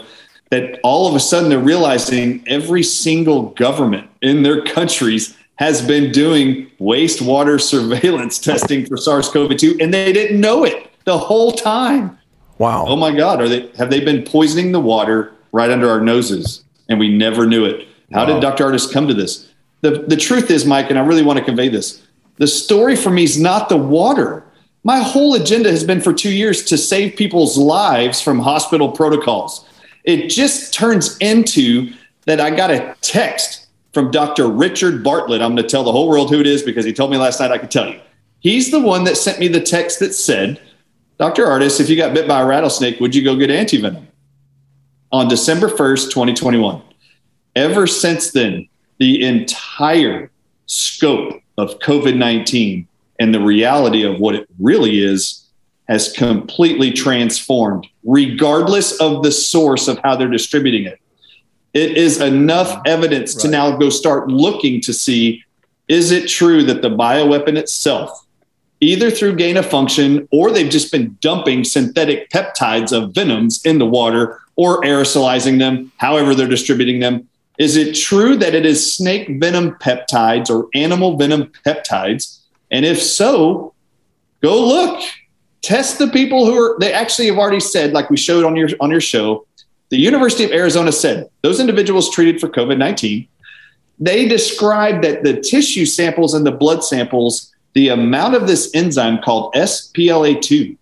That 0.52 0.80
all 0.84 1.08
of 1.08 1.16
a 1.16 1.20
sudden 1.20 1.50
they're 1.50 1.60
realizing 1.60 2.44
every 2.46 2.84
single 2.84 3.50
government 3.52 4.10
in 4.22 4.44
their 4.44 4.64
countries 4.64 5.36
has 5.56 5.82
been 5.86 6.12
doing 6.12 6.70
wastewater 6.80 7.60
surveillance 7.60 8.38
testing 8.50 8.86
for 8.86 8.98
SARS-CoV-2, 8.98 9.82
and 9.82 9.94
they 9.94 10.12
didn't 10.12 10.40
know 10.42 10.64
it 10.66 10.92
the 11.06 11.18
whole 11.18 11.52
time. 11.52 12.18
Wow. 12.58 12.86
Oh 12.88 12.96
my 12.96 13.16
God, 13.16 13.42
are 13.42 13.48
they 13.50 13.72
have 13.78 13.90
they 13.90 14.02
been 14.02 14.24
poisoning 14.24 14.72
the 14.72 14.80
water 14.80 15.34
right 15.52 15.72
under 15.72 15.90
our 15.90 16.00
noses 16.02 16.64
and 16.90 17.00
we 17.00 17.10
never 17.10 17.48
knew 17.48 17.66
it? 17.66 17.88
How 18.14 18.28
Wow. 18.28 18.34
did 18.34 18.42
Dr. 18.42 18.66
Ardis 18.66 18.92
come 18.92 19.08
to 19.08 19.14
this? 19.14 19.48
the, 19.82 20.04
the 20.08 20.16
truth 20.16 20.52
is, 20.52 20.64
Mike, 20.64 20.92
and 20.92 21.00
I 21.00 21.04
really 21.04 21.24
want 21.24 21.40
to 21.40 21.46
convey 21.46 21.70
this 21.70 22.02
the 22.38 22.48
story 22.48 22.96
for 22.96 23.10
me 23.10 23.24
is 23.24 23.40
not 23.40 23.70
the 23.70 23.78
water. 23.78 24.44
My 24.84 25.00
whole 25.00 25.36
agenda 25.36 25.70
has 25.72 25.84
been 25.84 26.02
for 26.02 26.12
two 26.14 26.32
years 26.32 26.64
to 26.66 26.78
save 26.78 27.16
people's 27.16 27.58
lives 27.58 28.20
from 28.22 28.40
hospital 28.40 28.92
protocols. 28.92 29.66
It 30.04 30.28
just 30.30 30.74
turns 30.74 31.18
into 31.18 31.94
that 32.26 32.40
I 32.40 32.50
got 32.50 32.72
a 32.72 32.96
text 33.02 33.68
from 33.94 34.12
Dr. 34.12 34.48
Richard 34.48 35.04
Bartlett. 35.04 35.42
I'm 35.42 35.56
going 35.56 35.64
to 35.64 35.70
tell 35.70 35.84
the 35.84 35.92
whole 35.92 36.08
world 36.08 36.30
who 36.30 36.40
it 36.40 36.48
is 36.48 36.64
because 36.64 36.86
he 36.86 36.94
told 36.94 37.12
me 37.12 37.18
last 37.18 37.40
night 37.40 37.52
I 37.52 37.58
could 37.58 37.72
tell 37.72 37.88
you. 37.88 38.00
He's 38.40 38.72
the 38.72 38.80
one 38.80 39.04
that 39.04 39.18
sent 39.18 39.40
me 39.40 39.48
the 39.48 39.62
text 39.62 40.00
that 40.00 40.14
said, 40.14 40.60
Dr. 41.20 41.46
Ardis, 41.46 41.80
if 41.80 41.90
you 41.90 41.96
got 41.96 42.14
bit 42.14 42.28
by 42.28 42.42
a 42.42 42.46
rattlesnake, 42.46 43.00
would 43.00 43.14
you 43.14 43.24
go 43.24 43.36
get 43.36 43.50
antivenom? 43.50 44.06
On 45.12 45.28
December 45.28 45.68
1st, 45.68 46.10
2021. 46.10 46.82
Ever 47.56 47.86
since 47.86 48.32
then, 48.32 48.68
the 48.98 49.24
entire 49.24 50.32
scope 50.66 51.42
of 51.58 51.78
COVID 51.80 52.16
19 52.16 52.88
and 53.20 53.34
the 53.34 53.40
reality 53.40 54.04
of 54.04 54.20
what 54.20 54.36
it 54.36 54.48
really 54.60 55.04
is 55.04 55.41
has 55.92 56.14
completely 56.14 56.90
transformed, 56.90 57.86
regardless 58.06 58.98
of 59.02 59.24
the 59.24 59.32
source 59.32 59.90
of 59.90 60.00
how 60.00 60.16
they're 60.16 60.30
distributing 60.30 60.86
it. 60.86 60.98
It 61.74 61.98
is 61.98 62.22
enough 62.22 62.82
evidence 62.86 63.36
right. 63.36 63.42
to 63.42 63.48
now 63.50 63.76
go 63.76 63.90
start 63.90 64.30
looking 64.30 64.80
to 64.82 64.94
see 64.94 65.44
is 65.90 66.12
it 66.12 66.30
true 66.30 66.64
that 66.64 66.82
the 66.82 66.90
bioweapon 66.90 67.58
itself, 67.58 68.26
either 68.80 69.12
through 69.12 69.36
gain 69.36 69.58
of 69.58 69.66
function 69.66 70.30
or 70.32 70.50
they've 70.50 70.72
just 70.72 70.94
been 70.94 71.18
dumping 71.20 71.66
synthetic 71.66 72.30
peptides 72.30 72.94
of 72.98 73.14
venoms 73.14 73.62
in 73.66 73.78
the 73.78 73.86
water 73.86 74.40
or 74.56 74.80
aerosolizing 74.84 75.60
them, 75.60 75.92
however 75.98 76.34
they're 76.34 76.48
distributing 76.48 77.02
them, 77.02 77.28
is 77.58 77.76
it 77.76 77.96
true 77.96 78.38
that 78.38 78.56
it 78.56 78.66
is 78.66 78.94
snake 78.94 79.28
venom 79.42 79.76
peptides 79.82 80.50
or 80.50 80.70
animal 80.74 81.18
venom 81.18 81.52
peptides? 81.66 82.40
And 82.72 82.86
if 82.86 83.02
so, 83.02 83.74
go 84.42 84.66
look. 84.66 85.04
Test 85.62 86.00
the 86.00 86.08
people 86.08 86.46
who 86.46 86.56
are 86.56 86.80
they 86.80 86.92
actually 86.92 87.28
have 87.28 87.38
already 87.38 87.60
said, 87.60 87.94
like 87.94 88.10
we 88.10 88.18
showed 88.18 88.44
on 88.44 88.56
your 88.56 88.70
on 88.80 88.90
your 88.90 89.02
show, 89.02 89.46
the 89.90 89.98
University 89.98 90.44
of 90.44 90.52
Arizona 90.52 90.92
said 90.92 91.30
those 91.42 91.60
individuals 91.60 92.10
treated 92.10 92.40
for 92.40 92.50
COVID-19, 92.50 93.28
they 94.00 94.28
described 94.28 95.04
that 95.04 95.24
the 95.24 95.40
tissue 95.40 95.86
samples 95.86 96.34
and 96.34 96.46
the 96.46 96.52
blood 96.52 96.84
samples, 96.84 97.54
the 97.74 97.90
amount 97.90 98.36
of 98.36 98.48
this 98.48 98.72
enzyme 98.74 99.22
called 99.22 99.54
SPLA2, 99.54 100.76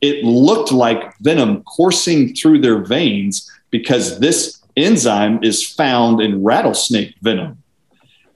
it 0.00 0.24
looked 0.24 0.70
like 0.70 1.16
venom 1.18 1.62
coursing 1.62 2.34
through 2.34 2.60
their 2.60 2.78
veins 2.78 3.50
because 3.70 4.20
this 4.20 4.62
enzyme 4.76 5.42
is 5.42 5.66
found 5.66 6.20
in 6.20 6.44
rattlesnake 6.44 7.14
venom. 7.22 7.62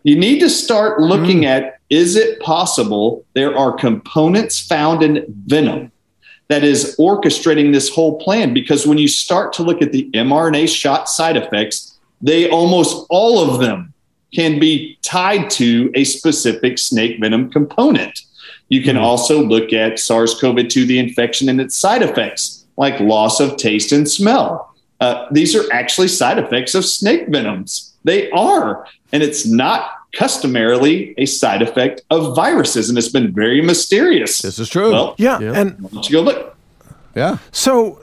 You 0.03 0.17
need 0.17 0.41
to 0.41 0.51
start 0.51 1.01
looking 1.01 1.43
mm. 1.43 1.47
at 1.47 1.79
is 1.93 2.17
it 2.17 2.41
possible 2.41 3.25
there 3.35 3.57
are 3.57 3.73
components 3.73 4.59
found 4.59 5.03
in 5.03 5.25
venom 5.47 5.93
that 6.49 6.65
is 6.65 6.97
orchestrating 6.99 7.73
this 7.73 7.89
whole 7.89 8.19
plan? 8.19 8.55
Because 8.55 8.87
when 8.87 8.99
you 8.99 9.07
start 9.07 9.53
to 9.55 9.63
look 9.63 9.83
at 9.83 9.93
the 9.93 10.11
mRNA 10.13 10.75
shot 10.75 11.09
side 11.09 11.37
effects, 11.37 11.99
they 12.21 12.49
almost 12.49 13.07
all 13.11 13.39
of 13.41 13.61
them 13.61 13.93
can 14.35 14.59
be 14.59 14.99
tied 15.03 15.51
to 15.51 15.91
a 15.95 16.05
specific 16.05 16.79
snake 16.79 17.21
venom 17.21 17.51
component. 17.51 18.23
You 18.71 18.83
can 18.83 18.97
mm. 18.97 19.03
also 19.03 19.43
look 19.43 19.75
at 19.75 19.99
SARS 19.99 20.41
CoV 20.41 20.69
2, 20.69 20.87
the 20.87 20.99
infection 20.99 21.51
and 21.51 21.61
its 21.61 21.77
side 21.77 22.01
effects, 22.01 22.65
like 22.79 22.99
loss 23.01 23.39
of 23.39 23.59
taste 23.59 23.93
and 23.93 24.09
smell 24.09 24.73
uh, 25.03 25.27
these 25.33 25.57
are 25.57 25.65
actually 25.73 26.07
side 26.07 26.39
effects 26.39 26.77
of 26.77 26.85
snake 26.85 27.27
venoms. 27.27 27.93
They 28.05 28.31
are. 28.31 28.87
And 29.13 29.21
it's 29.21 29.45
not 29.45 29.91
customarily 30.13 31.15
a 31.19 31.27
side 31.27 31.63
effect 31.63 32.03
of 32.11 32.35
viruses. 32.37 32.89
And 32.89 32.99
it's 32.99 33.09
been 33.09 33.33
very 33.33 33.63
mysterious. 33.63 34.41
This 34.41 34.59
is 34.59 34.69
true. 34.69 34.93
Well, 34.93 35.15
yeah. 35.19 35.41
yeah. 35.41 35.53
And 35.53 35.81
why 35.81 35.91
don't 35.91 36.09
you 36.09 36.17
go 36.19 36.23
look? 36.23 36.57
Yeah. 37.15 37.39
So 37.51 38.01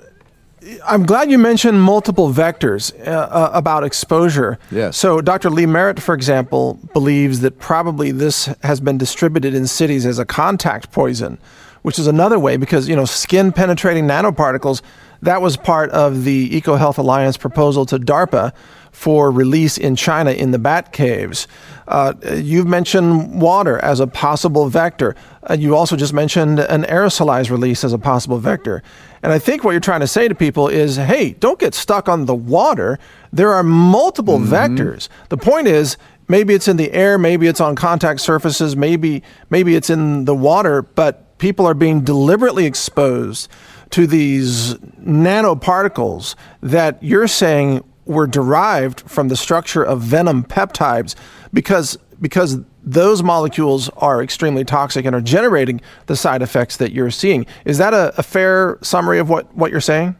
I'm 0.86 1.06
glad 1.06 1.32
you 1.32 1.38
mentioned 1.38 1.82
multiple 1.82 2.32
vectors 2.32 2.94
uh, 3.08 3.12
uh, 3.12 3.52
about 3.54 3.84
exposure. 3.84 4.60
Yes. 4.72 4.98
So 4.98 5.22
Dr. 5.22 5.50
Lee 5.50 5.66
Merritt, 5.66 6.02
for 6.02 6.14
example, 6.14 6.80
believes 6.94 7.40
that 7.42 7.60
probably 7.60 8.12
this 8.12 8.48
has 8.64 8.80
been 8.80 8.98
distributed 8.98 9.54
in 9.54 9.68
cities 9.68 10.06
as 10.06 10.20
a 10.20 10.26
contact 10.26 10.92
poison, 10.92 11.38
which 11.84 11.98
is 11.98 12.08
another 12.08 12.38
way 12.38 12.58
because, 12.58 12.90
you 12.90 12.96
know, 12.96 13.06
skin 13.06 13.52
penetrating 13.52 14.06
nanoparticles 14.06 14.82
that 15.22 15.42
was 15.42 15.58
part 15.58 15.90
of 15.92 16.24
the 16.24 16.50
EcoHealth 16.50 16.98
Alliance 16.98 17.38
proposal 17.38 17.86
to 17.88 17.98
DARPA 17.98 18.54
for 18.92 19.32
release 19.32 19.78
in 19.78 19.96
China 19.96 20.32
in 20.32 20.52
the 20.52 20.60
bat 20.60 20.92
caves. 20.94 21.48
Uh, 21.88 22.14
you've 22.36 22.68
mentioned 22.68 23.42
water 23.42 23.80
as 23.80 24.00
a 24.00 24.08
possible 24.08 24.70
vector. 24.70 25.16
Uh, 25.50 25.54
you 25.54 25.76
also 25.76 25.96
just 25.96 26.14
mentioned 26.14 26.60
an 26.60 26.84
aerosolized 26.84 27.50
release 27.50 27.84
as 27.84 27.94
a 27.94 27.98
possible 27.98 28.38
vector. 28.38 28.84
And 29.24 29.34
I 29.34 29.40
think 29.40 29.64
what 29.64 29.72
you're 29.72 29.80
trying 29.80 30.02
to 30.02 30.08
say 30.08 30.28
to 30.28 30.36
people 30.36 30.68
is 30.68 30.98
hey, 30.98 31.32
don't 31.34 31.60
get 31.60 31.74
stuck 31.74 32.08
on 32.08 32.26
the 32.26 32.36
water. 32.36 33.00
There 33.34 33.54
are 33.54 33.64
multiple 33.64 34.38
mm-hmm. 34.38 34.54
vectors. 34.54 35.10
The 35.30 35.38
point 35.38 35.68
is, 35.68 35.98
maybe 36.28 36.54
it's 36.54 36.68
in 36.68 36.78
the 36.78 36.92
air, 36.94 37.18
maybe 37.18 37.48
it's 37.48 37.60
on 37.60 37.76
contact 37.76 38.22
surfaces, 38.22 38.76
maybe, 38.76 39.24
maybe 39.50 39.76
it's 39.76 39.90
in 39.90 40.26
the 40.26 40.36
water, 40.36 40.84
but 40.84 41.38
people 41.40 41.66
are 41.66 41.74
being 41.74 42.02
deliberately 42.02 42.66
exposed 42.66 43.50
to 43.90 44.06
these 44.06 44.76
nanoparticles 45.00 46.36
that 46.62 47.02
you're 47.02 47.28
saying 47.28 47.84
were 48.10 48.26
derived 48.26 49.02
from 49.02 49.28
the 49.28 49.38
structure 49.38 49.84
of 49.84 50.02
venom 50.02 50.44
peptides 50.44 51.14
because 51.54 51.98
because 52.20 52.58
those 52.84 53.22
molecules 53.24 53.88
are 53.98 54.22
extremely 54.22 54.66
toxic 54.66 55.06
and 55.06 55.16
are 55.16 55.22
generating 55.22 55.80
the 56.08 56.16
side 56.16 56.42
effects 56.42 56.78
that 56.78 56.92
you're 56.92 57.12
seeing. 57.12 57.46
Is 57.64 57.78
that 57.78 57.94
a, 57.94 58.14
a 58.18 58.24
fair 58.24 58.78
summary 58.82 59.20
of 59.20 59.30
what, 59.30 59.56
what 59.56 59.72
you're 59.72 59.80
saying? 59.80 60.18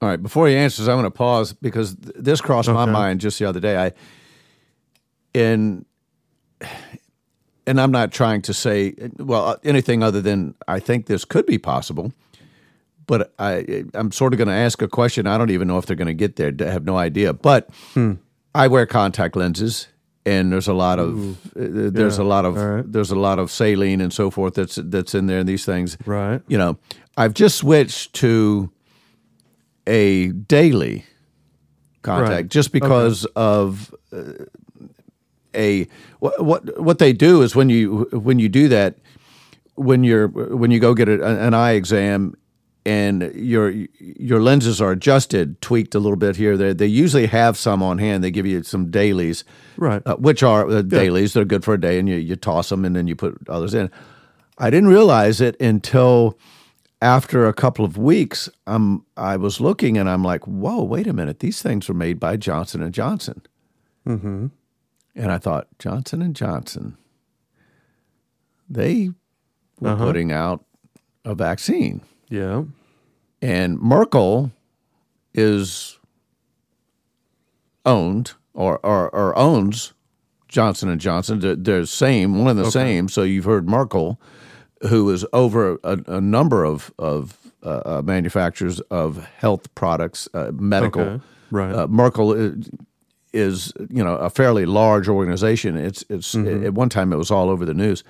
All 0.00 0.08
right. 0.08 0.22
Before 0.22 0.48
he 0.48 0.56
answers, 0.56 0.88
I'm 0.88 0.94
going 0.94 1.04
to 1.04 1.10
pause 1.10 1.52
because 1.52 1.94
this 1.96 2.40
crossed 2.40 2.70
okay. 2.70 2.74
my 2.74 2.86
mind 2.86 3.20
just 3.20 3.38
the 3.38 3.44
other 3.44 3.60
day. 3.60 3.76
I 3.76 3.92
in 5.34 5.84
and 7.66 7.80
I'm 7.80 7.90
not 7.90 8.12
trying 8.12 8.40
to 8.42 8.54
say 8.54 8.94
well 9.18 9.58
anything 9.64 10.02
other 10.02 10.20
than 10.20 10.54
I 10.68 10.78
think 10.78 11.06
this 11.06 11.24
could 11.24 11.44
be 11.44 11.58
possible 11.58 12.12
but 13.10 13.34
I, 13.40 13.82
I'm 13.94 14.12
sort 14.12 14.32
of 14.32 14.38
going 14.38 14.46
to 14.46 14.54
ask 14.54 14.80
a 14.82 14.86
question. 14.86 15.26
I 15.26 15.36
don't 15.36 15.50
even 15.50 15.66
know 15.66 15.78
if 15.78 15.86
they're 15.86 15.96
going 15.96 16.06
to 16.06 16.14
get 16.14 16.36
there. 16.36 16.52
I 16.60 16.70
have 16.70 16.84
no 16.84 16.96
idea. 16.96 17.32
But 17.32 17.68
hmm. 17.92 18.12
I 18.54 18.68
wear 18.68 18.86
contact 18.86 19.34
lenses, 19.34 19.88
and 20.24 20.52
there's 20.52 20.68
a 20.68 20.74
lot 20.74 21.00
of 21.00 21.18
Ooh. 21.18 21.36
Uh, 21.56 21.90
there's 21.90 22.18
yeah. 22.18 22.24
a 22.24 22.26
lot 22.26 22.44
of 22.44 22.54
right. 22.54 22.84
there's 22.90 23.10
a 23.10 23.16
lot 23.16 23.40
of 23.40 23.50
saline 23.50 24.00
and 24.00 24.12
so 24.12 24.30
forth 24.30 24.54
that's 24.54 24.78
that's 24.84 25.12
in 25.12 25.26
there. 25.26 25.40
And 25.40 25.48
these 25.48 25.64
things, 25.64 25.98
right? 26.06 26.40
You 26.46 26.56
know, 26.56 26.78
I've 27.16 27.34
just 27.34 27.56
switched 27.56 28.12
to 28.14 28.70
a 29.88 30.28
daily 30.28 31.04
contact 32.02 32.30
right. 32.30 32.48
just 32.48 32.70
because 32.70 33.24
okay. 33.24 33.32
of. 33.34 33.94
Uh, 34.12 34.44
a 35.52 35.88
what, 36.20 36.44
what 36.44 36.80
what 36.80 36.98
they 37.00 37.12
do 37.12 37.42
is 37.42 37.56
when 37.56 37.68
you 37.68 38.06
when 38.12 38.38
you 38.38 38.48
do 38.48 38.68
that 38.68 38.94
when 39.74 40.04
you're 40.04 40.28
when 40.28 40.70
you 40.70 40.78
go 40.78 40.94
get 40.94 41.08
a, 41.08 41.44
an 41.44 41.54
eye 41.54 41.72
exam 41.72 42.36
and 42.86 43.32
your 43.34 43.70
your 43.98 44.40
lenses 44.40 44.80
are 44.80 44.92
adjusted, 44.92 45.60
tweaked 45.60 45.94
a 45.94 45.98
little 45.98 46.16
bit 46.16 46.36
here. 46.36 46.56
They 46.56 46.72
they 46.72 46.86
usually 46.86 47.26
have 47.26 47.56
some 47.56 47.82
on 47.82 47.98
hand. 47.98 48.24
They 48.24 48.30
give 48.30 48.46
you 48.46 48.62
some 48.62 48.90
dailies, 48.90 49.44
right? 49.76 50.02
Uh, 50.06 50.16
which 50.16 50.42
are 50.42 50.68
uh, 50.68 50.82
dailies. 50.82 51.34
They're 51.34 51.44
good 51.44 51.64
for 51.64 51.74
a 51.74 51.80
day, 51.80 51.98
and 51.98 52.08
you 52.08 52.16
you 52.16 52.36
toss 52.36 52.70
them, 52.70 52.84
and 52.84 52.96
then 52.96 53.06
you 53.06 53.16
put 53.16 53.36
others 53.48 53.74
in. 53.74 53.90
I 54.58 54.70
didn't 54.70 54.88
realize 54.88 55.40
it 55.40 55.60
until 55.60 56.38
after 57.02 57.46
a 57.46 57.52
couple 57.52 57.84
of 57.84 57.96
weeks. 57.96 58.48
Um, 58.66 59.04
I 59.16 59.36
was 59.36 59.60
looking, 59.60 59.98
and 59.98 60.08
I'm 60.08 60.24
like, 60.24 60.46
whoa, 60.46 60.82
wait 60.82 61.06
a 61.06 61.12
minute. 61.12 61.40
These 61.40 61.62
things 61.62 61.88
were 61.88 61.94
made 61.94 62.18
by 62.18 62.36
Johnson 62.36 62.82
and 62.82 62.94
Johnson. 62.94 63.42
Mm-hmm. 64.06 64.46
And 65.16 65.32
I 65.32 65.38
thought 65.38 65.68
Johnson 65.78 66.22
and 66.22 66.34
Johnson. 66.34 66.96
They 68.68 69.10
were 69.80 69.90
uh-huh. 69.90 70.04
putting 70.04 70.32
out 70.32 70.64
a 71.24 71.34
vaccine 71.34 72.02
yeah. 72.30 72.62
And 73.42 73.78
Merkel 73.78 74.52
is 75.34 75.98
owned 77.84 78.32
or, 78.54 78.78
or, 78.84 79.10
or 79.10 79.36
owns 79.38 79.92
Johnson 80.48 80.88
and 80.88 81.00
Johnson. 81.00 81.40
They're, 81.40 81.56
they're 81.56 81.86
same, 81.86 82.38
one 82.38 82.48
and 82.48 82.58
the 82.58 82.64
okay. 82.64 82.70
same. 82.70 83.08
So 83.08 83.22
you've 83.22 83.44
heard 83.44 83.68
Merkel, 83.68 84.20
who 84.88 85.10
is 85.10 85.24
over 85.32 85.78
a, 85.84 85.98
a 86.06 86.20
number 86.20 86.64
of 86.64 86.92
of 86.98 87.36
uh, 87.62 87.82
uh 87.84 88.02
manufacturers 88.02 88.80
of 88.90 89.24
health 89.24 89.72
products, 89.74 90.28
uh, 90.34 90.50
medical. 90.54 91.02
Okay. 91.02 91.24
Right. 91.50 91.74
Uh, 91.74 91.86
Merkel 91.88 92.32
is, 92.32 92.70
is, 93.32 93.72
you 93.88 94.02
know 94.04 94.16
a 94.16 94.30
fairly 94.30 94.66
large 94.66 95.08
organization. 95.08 95.76
It's 95.76 96.04
it's 96.08 96.34
mm-hmm. 96.34 96.66
at 96.66 96.74
one 96.74 96.88
time 96.88 97.12
it 97.12 97.16
was 97.16 97.30
all 97.30 97.48
over 97.48 97.64
the 97.64 97.74
news. 97.74 98.02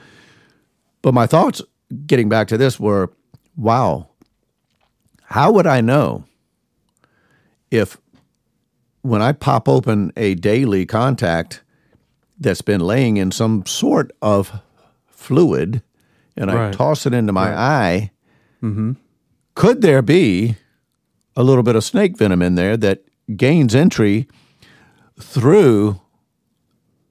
But 1.02 1.14
my 1.14 1.26
thoughts, 1.26 1.62
getting 2.06 2.28
back 2.28 2.48
to 2.48 2.58
this, 2.58 2.78
were, 2.78 3.10
wow, 3.56 4.09
how 5.30 5.52
would 5.52 5.66
I 5.66 5.80
know 5.80 6.24
if 7.70 7.96
when 9.02 9.22
I 9.22 9.32
pop 9.32 9.68
open 9.68 10.12
a 10.16 10.34
daily 10.34 10.84
contact 10.84 11.62
that's 12.38 12.62
been 12.62 12.80
laying 12.80 13.16
in 13.16 13.30
some 13.30 13.64
sort 13.66 14.12
of 14.20 14.60
fluid, 15.06 15.82
and 16.36 16.50
I 16.50 16.72
toss 16.72 17.06
it 17.06 17.14
into 17.14 17.32
my 17.32 17.56
eye. 17.56 18.10
Mm-hmm. 18.62 18.92
Could 19.54 19.82
there 19.82 20.02
be 20.02 20.56
a 21.36 21.42
little 21.42 21.62
bit 21.62 21.76
of 21.76 21.84
snake 21.84 22.16
venom 22.16 22.42
in 22.42 22.54
there 22.54 22.76
that 22.78 23.04
gains 23.36 23.74
entry 23.74 24.26
through 25.18 26.00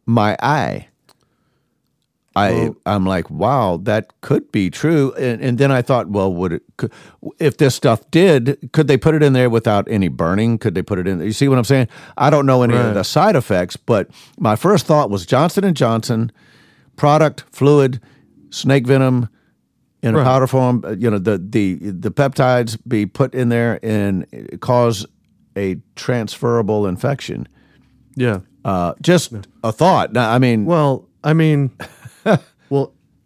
my 0.05 0.35
eye? 0.41 0.88
I 2.35 2.69
I'm 2.85 3.05
like, 3.05 3.29
wow, 3.29 3.77
that 3.83 4.13
could 4.21 4.51
be 4.51 4.69
true. 4.69 5.13
And, 5.13 5.41
and 5.41 5.57
then 5.57 5.71
I 5.71 5.81
thought, 5.81 6.09
well, 6.09 6.31
would 6.33 6.53
it? 6.53 6.63
Could, 6.77 6.91
if 7.39 7.57
this 7.57 7.75
stuff 7.75 8.09
did, 8.11 8.69
could 8.71 8.87
they 8.87 8.97
put 8.97 9.15
it 9.15 9.23
in 9.23 9.33
there 9.33 9.49
without 9.49 9.89
any 9.89 10.07
burning? 10.07 10.57
Could 10.57 10.75
they 10.75 10.81
put 10.83 10.99
it 10.99 11.07
in? 11.07 11.19
You 11.19 11.31
see 11.33 11.47
what 11.47 11.57
I'm 11.57 11.63
saying? 11.63 11.87
I 12.17 12.29
don't 12.29 12.45
know 12.45 12.61
any 12.63 12.75
Right. 12.75 12.85
of 12.85 12.93
the 12.93 13.03
side 13.03 13.35
effects, 13.35 13.75
but 13.77 14.09
my 14.37 14.55
first 14.55 14.85
thought 14.85 15.09
was 15.09 15.25
Johnson 15.25 15.63
and 15.63 15.75
Johnson 15.75 16.31
product 16.95 17.43
fluid, 17.51 17.99
snake 18.51 18.85
venom 18.87 19.27
in 20.01 20.15
a 20.15 20.23
powder 20.23 20.47
form. 20.47 20.83
uh, 20.85 20.91
You 20.91 21.09
know, 21.09 21.19
the 21.19 21.37
the 21.37 21.75
the 21.75 22.11
peptides 22.11 22.77
be 22.87 23.05
put 23.05 23.33
in 23.33 23.49
there 23.49 23.79
and 23.83 24.25
cause 24.61 25.05
a 25.57 25.77
transferable 25.95 26.85
infection. 26.87 27.47
Yeah. 28.15 28.39
Uh, 28.63 28.93
just 29.01 29.33
a 29.63 29.71
thought. 29.71 30.13
Now, 30.13 30.31
I 30.31 30.37
mean, 30.39 30.65
Well, 30.65 31.07
I 31.23 31.33
mean, 31.33 31.71
well, 31.79 31.89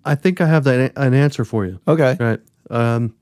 I 0.06 0.16
think 0.16 0.42
I 0.42 0.48
have 0.48 0.64
that 0.66 0.92
an 0.96 1.14
answer 1.14 1.46
for 1.46 1.66
you. 1.66 1.80
okay, 1.88 2.18
Right. 2.20 2.40
Um, 2.70 3.16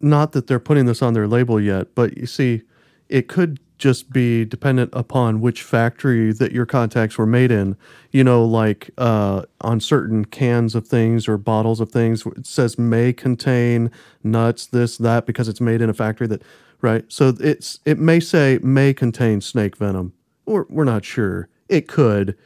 not 0.00 0.32
that 0.32 0.46
they're 0.46 0.58
putting 0.58 0.86
this 0.86 1.02
on 1.02 1.12
their 1.12 1.28
label 1.28 1.60
yet, 1.60 1.94
but 1.94 2.16
you 2.16 2.26
see, 2.26 2.62
it 3.08 3.28
could 3.28 3.60
just 3.80 4.10
be 4.10 4.44
dependent 4.44 4.90
upon 4.92 5.40
which 5.40 5.62
factory 5.62 6.32
that 6.32 6.52
your 6.52 6.66
contacts 6.66 7.16
were 7.18 7.26
made 7.26 7.50
in. 7.50 7.76
You 8.12 8.22
know, 8.22 8.44
like 8.44 8.90
uh, 8.98 9.42
on 9.62 9.80
certain 9.80 10.26
cans 10.26 10.74
of 10.74 10.86
things 10.86 11.26
or 11.26 11.38
bottles 11.38 11.80
of 11.80 11.90
things, 11.90 12.24
it 12.26 12.46
says 12.46 12.78
may 12.78 13.12
contain 13.12 13.90
nuts, 14.22 14.66
this, 14.66 14.98
that, 14.98 15.26
because 15.26 15.48
it's 15.48 15.60
made 15.60 15.80
in 15.80 15.90
a 15.90 15.94
factory 15.94 16.26
that, 16.28 16.42
right? 16.82 17.04
So 17.08 17.34
it's 17.40 17.80
it 17.84 17.98
may 17.98 18.20
say 18.20 18.58
may 18.62 18.94
contain 18.94 19.40
snake 19.40 19.76
venom. 19.76 20.12
Or 20.46 20.66
we're 20.68 20.84
not 20.84 21.04
sure. 21.04 21.48
It 21.68 21.88
could, 21.88 22.36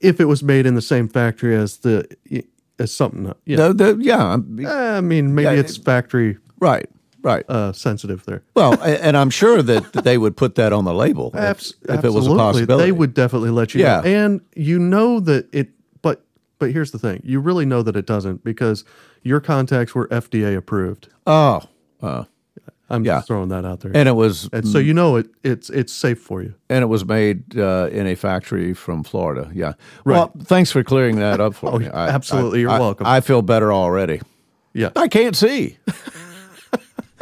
if 0.00 0.20
it 0.20 0.26
was 0.26 0.42
made 0.42 0.64
in 0.64 0.74
the 0.74 0.82
same 0.82 1.08
factory 1.08 1.54
as 1.56 1.78
the 1.78 2.06
as 2.78 2.92
something. 2.92 3.32
You 3.44 3.56
know, 3.56 3.72
The- 3.72 3.94
the- 3.94 4.02
yeah, 4.04 4.24
I'm- 4.24 4.58
I 4.66 5.00
mean, 5.00 5.34
maybe 5.34 5.44
Yeah, 5.54 5.60
it's 5.60 5.76
factory 5.76 6.38
right, 6.60 6.88
right. 7.22 7.44
uh, 7.48 7.72
sensitive 7.72 8.24
there. 8.24 8.42
Well, 8.54 8.80
and 8.82 9.16
I'm 9.16 9.30
sure 9.30 9.62
that 9.62 9.92
they 10.04 10.18
would 10.18 10.36
put 10.36 10.54
that 10.56 10.72
on 10.72 10.84
the 10.84 10.94
label 10.94 11.30
if, 11.34 11.40
Abs- 11.40 11.74
if 11.88 12.04
it 12.04 12.12
was 12.12 12.26
a 12.26 12.30
possibility. 12.30 12.84
They 12.86 12.92
would 12.92 13.14
definitely 13.14 13.50
let 13.50 13.74
you 13.74 13.82
Yeah. 13.82 14.00
know. 14.00 14.02
And 14.08 14.40
you 14.54 14.78
know 14.78 15.20
that 15.20 15.48
it, 15.52 15.70
but 16.02 16.24
but 16.58 16.72
here's 16.72 16.90
the 16.90 16.98
thing: 16.98 17.20
you 17.24 17.40
really 17.40 17.66
know 17.66 17.82
that 17.82 17.96
it 17.96 18.06
doesn't 18.06 18.44
because 18.44 18.84
your 19.22 19.40
contacts 19.40 19.94
were 19.94 20.06
FDA 20.08 20.56
approved. 20.56 21.08
Oh, 21.26 21.62
uh, 22.02 22.24
I'm 22.90 23.04
Yeah. 23.04 23.16
just 23.16 23.26
throwing 23.28 23.48
that 23.50 23.64
out 23.64 23.80
there, 23.80 23.92
and 23.94 24.08
it 24.08 24.12
was 24.12 24.48
and 24.52 24.66
so 24.66 24.78
you 24.78 24.94
know 24.94 25.16
it 25.16 25.26
it's 25.44 25.68
it's 25.70 25.92
safe 25.92 26.18
for 26.20 26.42
you. 26.42 26.54
and 26.70 26.82
it 26.82 26.86
was 26.86 27.04
made 27.04 27.58
uh, 27.58 27.88
in 27.92 28.06
a 28.06 28.14
factory 28.14 28.72
from 28.74 29.04
Florida. 29.04 29.50
Yeah. 29.54 29.74
Well, 30.04 30.32
thanks 30.44 30.70
for 30.72 30.82
clearing 30.82 31.16
that 31.16 31.40
up 31.40 31.54
for 31.54 31.74
Oh, 31.74 31.78
me. 31.78 31.88
I- 31.88 32.08
absolutely. 32.08 32.60
I- 32.60 32.62
You're 32.62 32.70
I- 32.70 32.78
welcome. 32.80 33.06
I 33.06 33.20
feel 33.20 33.42
better 33.42 33.72
already. 33.72 34.20
Yeah. 34.72 34.90
I 34.96 35.08
can't 35.08 35.36
see. 35.36 35.76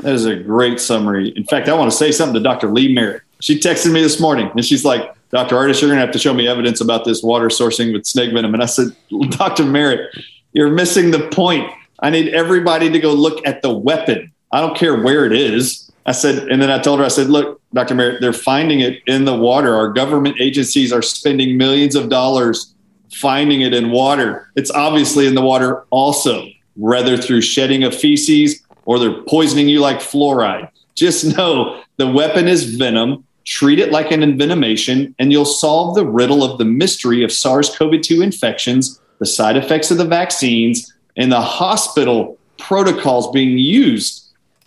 That 0.03 0.13
is 0.13 0.27
a 0.27 0.37
great 0.37 0.79
summary. 0.79 1.31
In 1.37 1.45
fact, 1.45 1.69
I 1.69 1.75
want 1.75 1.91
to 1.91 1.97
say 1.97 2.13
something 2.13 2.35
to 2.35 2.41
Dr. 2.41 2.69
Lee 2.71 2.93
Merritt. 2.95 3.23
She 3.41 3.59
texted 3.59 3.93
me 3.93 4.03
this 4.03 4.21
morning 4.21 4.51
and 4.55 4.65
she's 4.65 4.85
like, 4.85 5.11
Dr. 5.31 5.57
Ardis, 5.57 5.81
you're 5.81 5.89
going 5.89 5.99
to 5.99 6.05
have 6.05 6.13
to 6.13 6.19
show 6.19 6.35
me 6.35 6.47
evidence 6.47 6.81
about 6.81 7.05
this 7.05 7.23
water 7.23 7.49
sourcing 7.49 7.93
with 7.93 8.07
snake 8.07 8.33
venom. 8.33 8.53
And 8.55 8.63
I 8.63 8.67
said, 8.67 8.89
Dr. 9.31 9.65
Merritt, 9.65 10.11
you're 10.53 10.71
missing 10.71 11.11
the 11.11 11.29
point. 11.31 11.69
I 12.01 12.11
need 12.11 12.29
everybody 12.35 12.91
to 12.91 12.99
go 12.99 13.13
look 13.15 13.45
at 13.47 13.63
the 13.63 13.73
weapon. 13.73 14.33
I 14.57 14.61
don't 14.63 14.75
care 14.75 15.03
where 15.03 15.27
it 15.27 15.35
is. 15.35 15.93
I 16.07 16.13
said, 16.13 16.49
and 16.49 16.63
then 16.63 16.71
I 16.71 16.79
told 16.79 16.99
her, 17.01 17.05
I 17.05 17.09
said, 17.09 17.29
look, 17.29 17.61
Dr. 17.75 17.95
Merritt, 17.95 18.23
they're 18.23 18.33
finding 18.33 18.81
it 18.81 19.03
in 19.07 19.27
the 19.27 19.37
water. 19.37 19.75
Our 19.75 19.93
government 19.93 20.41
agencies 20.41 20.95
are 20.95 21.03
spending 21.03 21.59
millions 21.59 21.95
of 21.95 22.09
dollars 22.09 22.75
finding 23.13 23.61
it 23.61 23.75
in 23.75 23.91
water. 23.91 24.51
It's 24.57 24.71
obviously 24.71 25.27
in 25.27 25.35
the 25.35 25.43
water 25.43 25.85
also, 25.91 26.49
whether 26.75 27.19
through 27.19 27.43
shedding 27.43 27.85
of 27.85 27.95
feces 27.95 28.63
or 28.87 28.99
they're 28.99 29.21
poisoning 29.25 29.69
you 29.69 29.81
like 29.81 29.99
fluoride. 29.99 30.71
Just 30.95 31.37
know 31.37 31.83
the 31.99 32.11
weapon 32.11 32.49
is 32.49 32.77
venom. 32.77 33.27
Treat 33.45 33.79
it 33.79 33.93
like 33.93 34.11
an 34.11 34.23
envenomation, 34.23 35.15
and 35.19 35.33
you'll 35.33 35.45
solve 35.45 35.97
the 35.97 36.07
riddle 36.07 36.43
of 36.43 36.57
the 36.57 36.65
mystery 36.65 37.23
of 37.23 37.31
SARS 37.31 37.77
CoV 37.77 38.01
2 38.01 38.23
infections, 38.23 38.99
the 39.19 39.27
side 39.27 39.59
effects 39.59 39.91
of 39.91 39.99
the 39.99 40.07
vaccines, 40.07 40.95
and 41.15 41.31
the 41.31 41.43
hospital 41.43 42.39
protocols 42.57 43.31
being 43.33 43.59
used 43.59 44.26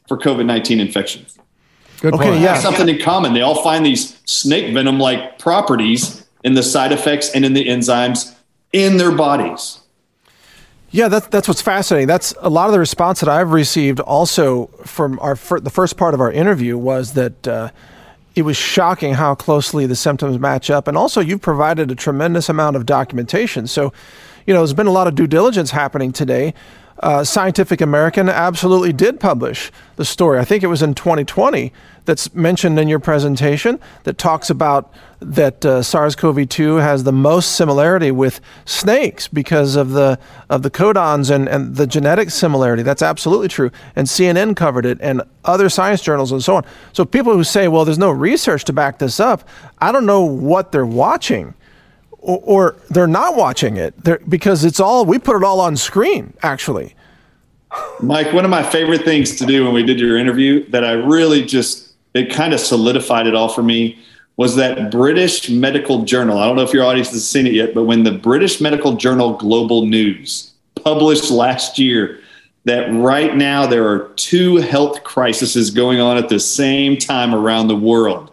for 0.10 0.18
COVID 0.18 0.46
19 0.46 0.82
infections. 0.82 1.38
Good 2.02 2.14
Okay, 2.14 2.30
point. 2.32 2.42
yeah. 2.42 2.60
Something 2.60 2.90
in 2.90 3.00
common. 3.00 3.34
They 3.34 3.42
all 3.42 3.62
find 3.64 3.86
these 3.86 4.20
snake 4.26 4.74
venom 4.74 5.00
like 5.00 5.40
properties 5.40 6.26
in 6.44 6.56
the 6.56 6.64
side 6.64 6.92
effects 6.92 7.30
and 7.32 7.46
in 7.46 7.54
the 7.54 7.66
enzymes 7.68 8.36
in 8.74 8.98
their 8.98 9.12
bodies. 9.12 9.80
Yeah, 10.92 11.08
that's 11.08 11.28
that's 11.28 11.48
what's 11.48 11.62
fascinating. 11.62 12.08
That's 12.08 12.34
a 12.40 12.50
lot 12.50 12.66
of 12.66 12.72
the 12.74 12.80
response 12.80 13.20
that 13.20 13.30
I've 13.30 13.52
received 13.52 14.00
also 14.00 14.68
from 14.84 15.20
our 15.20 15.36
fir- 15.36 15.60
the 15.60 15.70
first 15.70 15.98
part 15.98 16.14
of 16.16 16.22
our 16.22 16.32
interview 16.32 16.78
was 16.78 17.14
that 17.14 17.48
uh, 17.48 17.70
it 18.36 18.42
was 18.42 18.58
shocking 18.58 19.14
how 19.14 19.36
closely 19.36 19.86
the 19.86 19.96
symptoms 19.96 20.40
match 20.40 20.72
up, 20.72 20.88
and 20.88 20.98
also 20.98 21.22
you've 21.22 21.42
provided 21.42 21.92
a 21.92 21.96
tremendous 21.96 22.50
amount 22.50 22.76
of 22.76 22.88
documentation. 22.88 23.68
So, 23.68 23.94
you 24.48 24.54
know, 24.54 24.62
there's 24.62 24.74
been 24.74 24.88
a 24.88 24.92
lot 24.92 25.08
of 25.08 25.14
due 25.14 25.28
diligence 25.28 25.70
happening 25.72 26.12
today. 26.12 26.56
Uh, 27.00 27.24
Scientific 27.24 27.80
American 27.80 28.28
absolutely 28.28 28.92
did 28.92 29.20
publish 29.20 29.72
the 29.96 30.04
story. 30.04 30.40
I 30.40 30.44
think 30.44 30.64
it 30.64 30.68
was 30.68 30.82
in 30.82 30.94
2020 30.94 31.72
that's 32.04 32.34
mentioned 32.34 32.78
in 32.80 32.88
your 32.88 33.00
presentation 33.00 33.80
that 34.04 34.18
talks 34.18 34.50
about 34.50 34.92
that 35.22 35.64
uh, 35.66 35.82
SARS-CoV-2 35.82 36.82
has 36.82 37.04
the 37.04 37.12
most 37.12 37.56
similarity 37.56 38.12
with 38.12 38.42
snakes 38.66 39.28
because 39.28 39.76
of 39.76 39.92
the 39.92 40.18
of 40.50 40.64
the 40.64 40.72
codons 40.72 41.30
and, 41.30 41.48
and 41.48 41.76
the 41.76 41.86
genetic 41.86 42.32
similarity. 42.32 42.84
That's 42.84 43.02
absolutely 43.02 43.48
true. 43.48 43.72
And 43.96 44.08
CNN 44.08 44.56
covered 44.56 44.86
it 44.86 44.98
and 45.02 45.22
other 45.46 45.70
science 45.70 46.02
journals 46.02 46.32
and 46.32 46.44
so 46.44 46.56
on. 46.56 46.66
So 46.94 47.06
people 47.06 47.34
who 47.34 47.44
say, 47.44 47.68
well, 47.68 47.86
there's 47.86 47.98
no 47.98 48.12
research 48.12 48.66
to 48.66 48.74
back 48.74 49.00
this 49.00 49.20
up, 49.20 49.48
I 49.80 49.92
don't 49.92 50.06
know 50.06 50.24
what 50.24 50.72
they're 50.72 50.86
watching 50.86 51.54
or, 52.22 52.40
or 52.44 52.76
they're 52.90 53.08
not 53.08 53.36
watching 53.36 53.78
it 53.78 53.94
they're, 54.04 54.20
because 54.28 54.64
it's 54.64 54.80
all 54.80 55.06
we 55.06 55.18
put 55.18 55.36
it 55.36 55.44
all 55.44 55.60
on 55.60 55.76
screen 55.76 56.34
actually 56.44 56.96
Mike, 58.02 58.34
one 58.34 58.46
of 58.46 58.52
my 58.52 58.64
favorite 58.64 59.04
things 59.04 59.36
to 59.38 59.46
do 59.46 59.66
when 59.66 59.74
we 59.74 59.84
did 59.84 60.00
your 60.00 60.18
interview 60.18 60.68
that 60.70 60.84
I 60.84 60.94
really 60.94 61.46
just, 61.46 61.94
it 62.14 62.32
kind 62.32 62.54
of 62.54 62.60
solidified 62.60 63.28
it 63.28 63.36
all 63.36 63.50
for 63.50 63.62
me 63.62 64.00
was 64.38 64.56
that 64.56 64.90
British 64.90 65.50
Medical 65.50 66.04
Journal. 66.04 66.38
I 66.38 66.48
don't 66.48 66.56
know 66.56 66.64
if 66.64 66.74
your 66.74 66.86
audience 66.86 67.12
has 67.12 67.28
seen 67.28 67.46
it 67.46 67.54
yet, 67.54 67.74
but 67.74 67.84
when 67.84 68.04
the 68.04 68.12
British 68.12 68.62
Medical 68.62 68.94
Journal 68.94 69.34
Global 69.34 69.86
News 69.86 70.54
published 70.82 71.30
last 71.30 71.78
year 71.78 72.22
that 72.66 72.88
right 72.94 73.36
now 73.36 73.66
there 73.66 73.88
are 73.88 74.10
two 74.16 74.58
health 74.58 75.04
crises 75.04 75.70
going 75.72 76.00
on 76.00 76.18
at 76.18 76.30
the 76.30 76.40
same 76.40 76.98
time 76.98 77.36
around 77.36 77.68
the 77.68 77.76
world. 77.76 78.32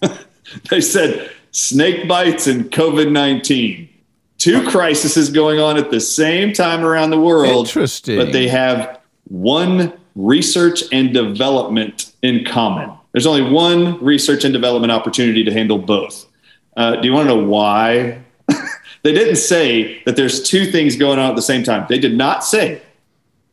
they 0.70 0.80
said 0.80 1.30
snake 1.56 2.06
bites 2.06 2.46
and 2.46 2.70
COVID 2.70 3.10
19. 3.10 3.88
Two 4.38 4.68
crises 4.68 5.30
going 5.30 5.58
on 5.58 5.78
at 5.78 5.90
the 5.90 6.00
same 6.00 6.52
time 6.52 6.84
around 6.84 7.10
the 7.10 7.18
world. 7.18 7.66
Interesting. 7.66 8.18
But 8.18 8.32
they 8.32 8.48
have 8.48 9.00
one 9.28 9.94
research 10.14 10.82
and 10.92 11.14
development 11.14 12.12
in 12.22 12.44
common. 12.44 12.92
There's 13.12 13.26
only 13.26 13.50
one 13.50 14.02
research 14.04 14.44
and 14.44 14.52
development 14.52 14.92
opportunity 14.92 15.42
to 15.44 15.52
handle 15.52 15.78
both. 15.78 16.26
Uh, 16.76 16.96
do 16.96 17.08
you 17.08 17.14
want 17.14 17.30
to 17.30 17.34
know 17.34 17.44
why? 17.44 18.22
they 19.02 19.14
didn't 19.14 19.36
say 19.36 20.02
that 20.04 20.16
there's 20.16 20.42
two 20.42 20.66
things 20.70 20.96
going 20.96 21.18
on 21.18 21.30
at 21.30 21.36
the 21.36 21.42
same 21.42 21.62
time. 21.62 21.86
They 21.88 21.98
did 21.98 22.14
not 22.14 22.44
say 22.44 22.82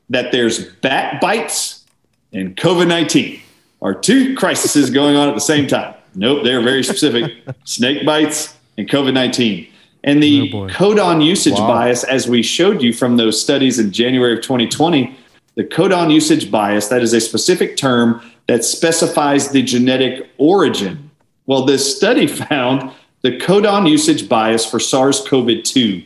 that 0.09 0.33
there's 0.33 0.65
bat 0.65 1.21
bites 1.21 1.85
and 2.33 2.57
COVID 2.57 2.89
19 2.89 3.39
are 3.81 3.93
two 3.93 4.35
crises 4.35 4.89
going 4.89 5.15
on 5.15 5.29
at 5.29 5.35
the 5.35 5.41
same 5.41 5.67
time. 5.67 5.95
Nope, 6.15 6.43
they're 6.43 6.61
very 6.61 6.83
specific 6.83 7.33
snake 7.65 8.05
bites 8.05 8.55
and 8.77 8.87
COVID 8.87 9.13
19. 9.13 9.67
And 10.05 10.21
the 10.21 10.51
Oh, 10.53 10.67
codon 10.67 11.23
usage 11.25 11.53
Wow. 11.53 11.67
bias, 11.67 12.03
as 12.03 12.27
we 12.27 12.43
showed 12.43 12.81
you 12.81 12.91
from 12.93 13.15
those 13.17 13.41
studies 13.41 13.79
in 13.79 13.91
January 13.91 14.33
of 14.33 14.41
2020, 14.41 15.15
the 15.55 15.63
codon 15.63 16.11
usage 16.11 16.51
bias, 16.51 16.87
that 16.87 17.01
is 17.01 17.13
a 17.13 17.21
specific 17.21 17.77
term 17.77 18.21
that 18.47 18.65
specifies 18.65 19.49
the 19.51 19.61
genetic 19.61 20.29
origin. 20.37 21.09
Well, 21.45 21.65
this 21.65 21.95
study 21.95 22.27
found 22.49 22.91
the 23.21 23.37
codon 23.37 23.89
usage 23.89 24.27
bias 24.27 24.65
for 24.65 24.79
SARS 24.79 25.21
CoV 25.27 25.63
2 25.63 26.03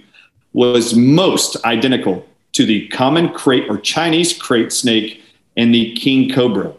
was 0.53 0.95
most 0.95 1.57
identical 1.65 2.25
to 2.53 2.65
the 2.65 2.87
common 2.89 3.29
krait 3.29 3.67
or 3.69 3.77
Chinese 3.79 4.37
krait 4.37 4.71
snake 4.71 5.21
and 5.55 5.73
the 5.73 5.93
king 5.95 6.29
cobra. 6.31 6.73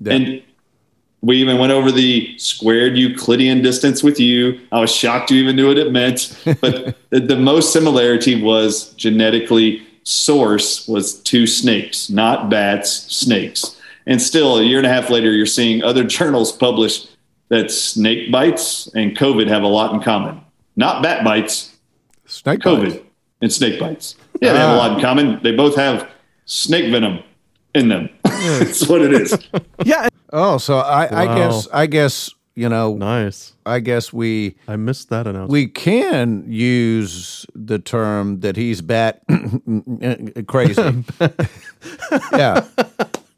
Yeah. 0.00 0.12
And 0.12 0.42
We 1.20 1.36
even 1.38 1.58
went 1.58 1.72
over 1.72 1.90
the 1.90 2.36
squared 2.38 2.96
Euclidean 2.96 3.60
distance 3.60 4.02
with 4.02 4.20
you. 4.20 4.60
I 4.70 4.80
was 4.80 4.94
shocked 4.94 5.30
you 5.30 5.42
even 5.42 5.56
knew 5.56 5.68
what 5.68 5.78
it 5.78 5.92
meant. 5.92 6.36
But 6.60 6.96
the, 7.10 7.20
the 7.20 7.36
most 7.36 7.72
similarity 7.72 8.40
was 8.40 8.90
genetically 8.94 9.82
source 10.04 10.88
was 10.88 11.20
two 11.20 11.46
snakes, 11.46 12.08
not 12.08 12.48
bats, 12.48 12.90
snakes. 13.14 13.80
And 14.06 14.22
still, 14.22 14.58
a 14.58 14.62
year 14.62 14.78
and 14.78 14.86
a 14.86 14.90
half 14.90 15.10
later, 15.10 15.32
you're 15.32 15.44
seeing 15.46 15.82
other 15.82 16.04
journals 16.16 16.52
publish 16.52 17.06
that 17.48 17.70
snake 17.70 18.30
bites 18.30 18.86
and 18.94 19.16
COVID 19.16 19.48
have 19.48 19.62
a 19.62 19.68
lot 19.68 19.92
in 19.92 20.00
common. 20.00 20.40
Not 20.76 21.02
bat 21.02 21.24
bites, 21.24 21.76
Snake 22.26 22.60
COVID 22.60 22.92
bites. 22.92 23.04
and 23.42 23.52
snake 23.52 23.80
bites. 23.80 24.14
Yeah, 24.40 24.52
they 24.52 24.58
have 24.58 24.70
a 24.70 24.74
ah. 24.74 24.76
lot 24.76 24.92
in 24.96 25.00
common. 25.00 25.40
They 25.42 25.52
both 25.52 25.74
have 25.76 26.08
snake 26.44 26.90
venom 26.92 27.22
in 27.74 27.88
them. 27.88 28.08
That's 28.24 28.86
what 28.88 29.02
it 29.02 29.12
is. 29.12 29.36
Yeah, 29.84 30.07
Oh, 30.32 30.58
so 30.58 30.78
I, 30.78 31.22
I 31.22 31.34
guess 31.36 31.68
I 31.72 31.86
guess 31.86 32.30
you 32.54 32.68
know 32.68 32.94
Nice. 32.94 33.52
I 33.64 33.80
guess 33.80 34.12
we 34.12 34.56
I 34.66 34.76
missed 34.76 35.10
that 35.10 35.26
announcement. 35.26 35.50
we 35.52 35.66
can 35.68 36.44
use 36.50 37.46
the 37.54 37.78
term 37.78 38.40
that 38.40 38.56
he's 38.56 38.80
bat 38.82 39.22
crazy. 40.46 41.04
yeah. 42.32 42.64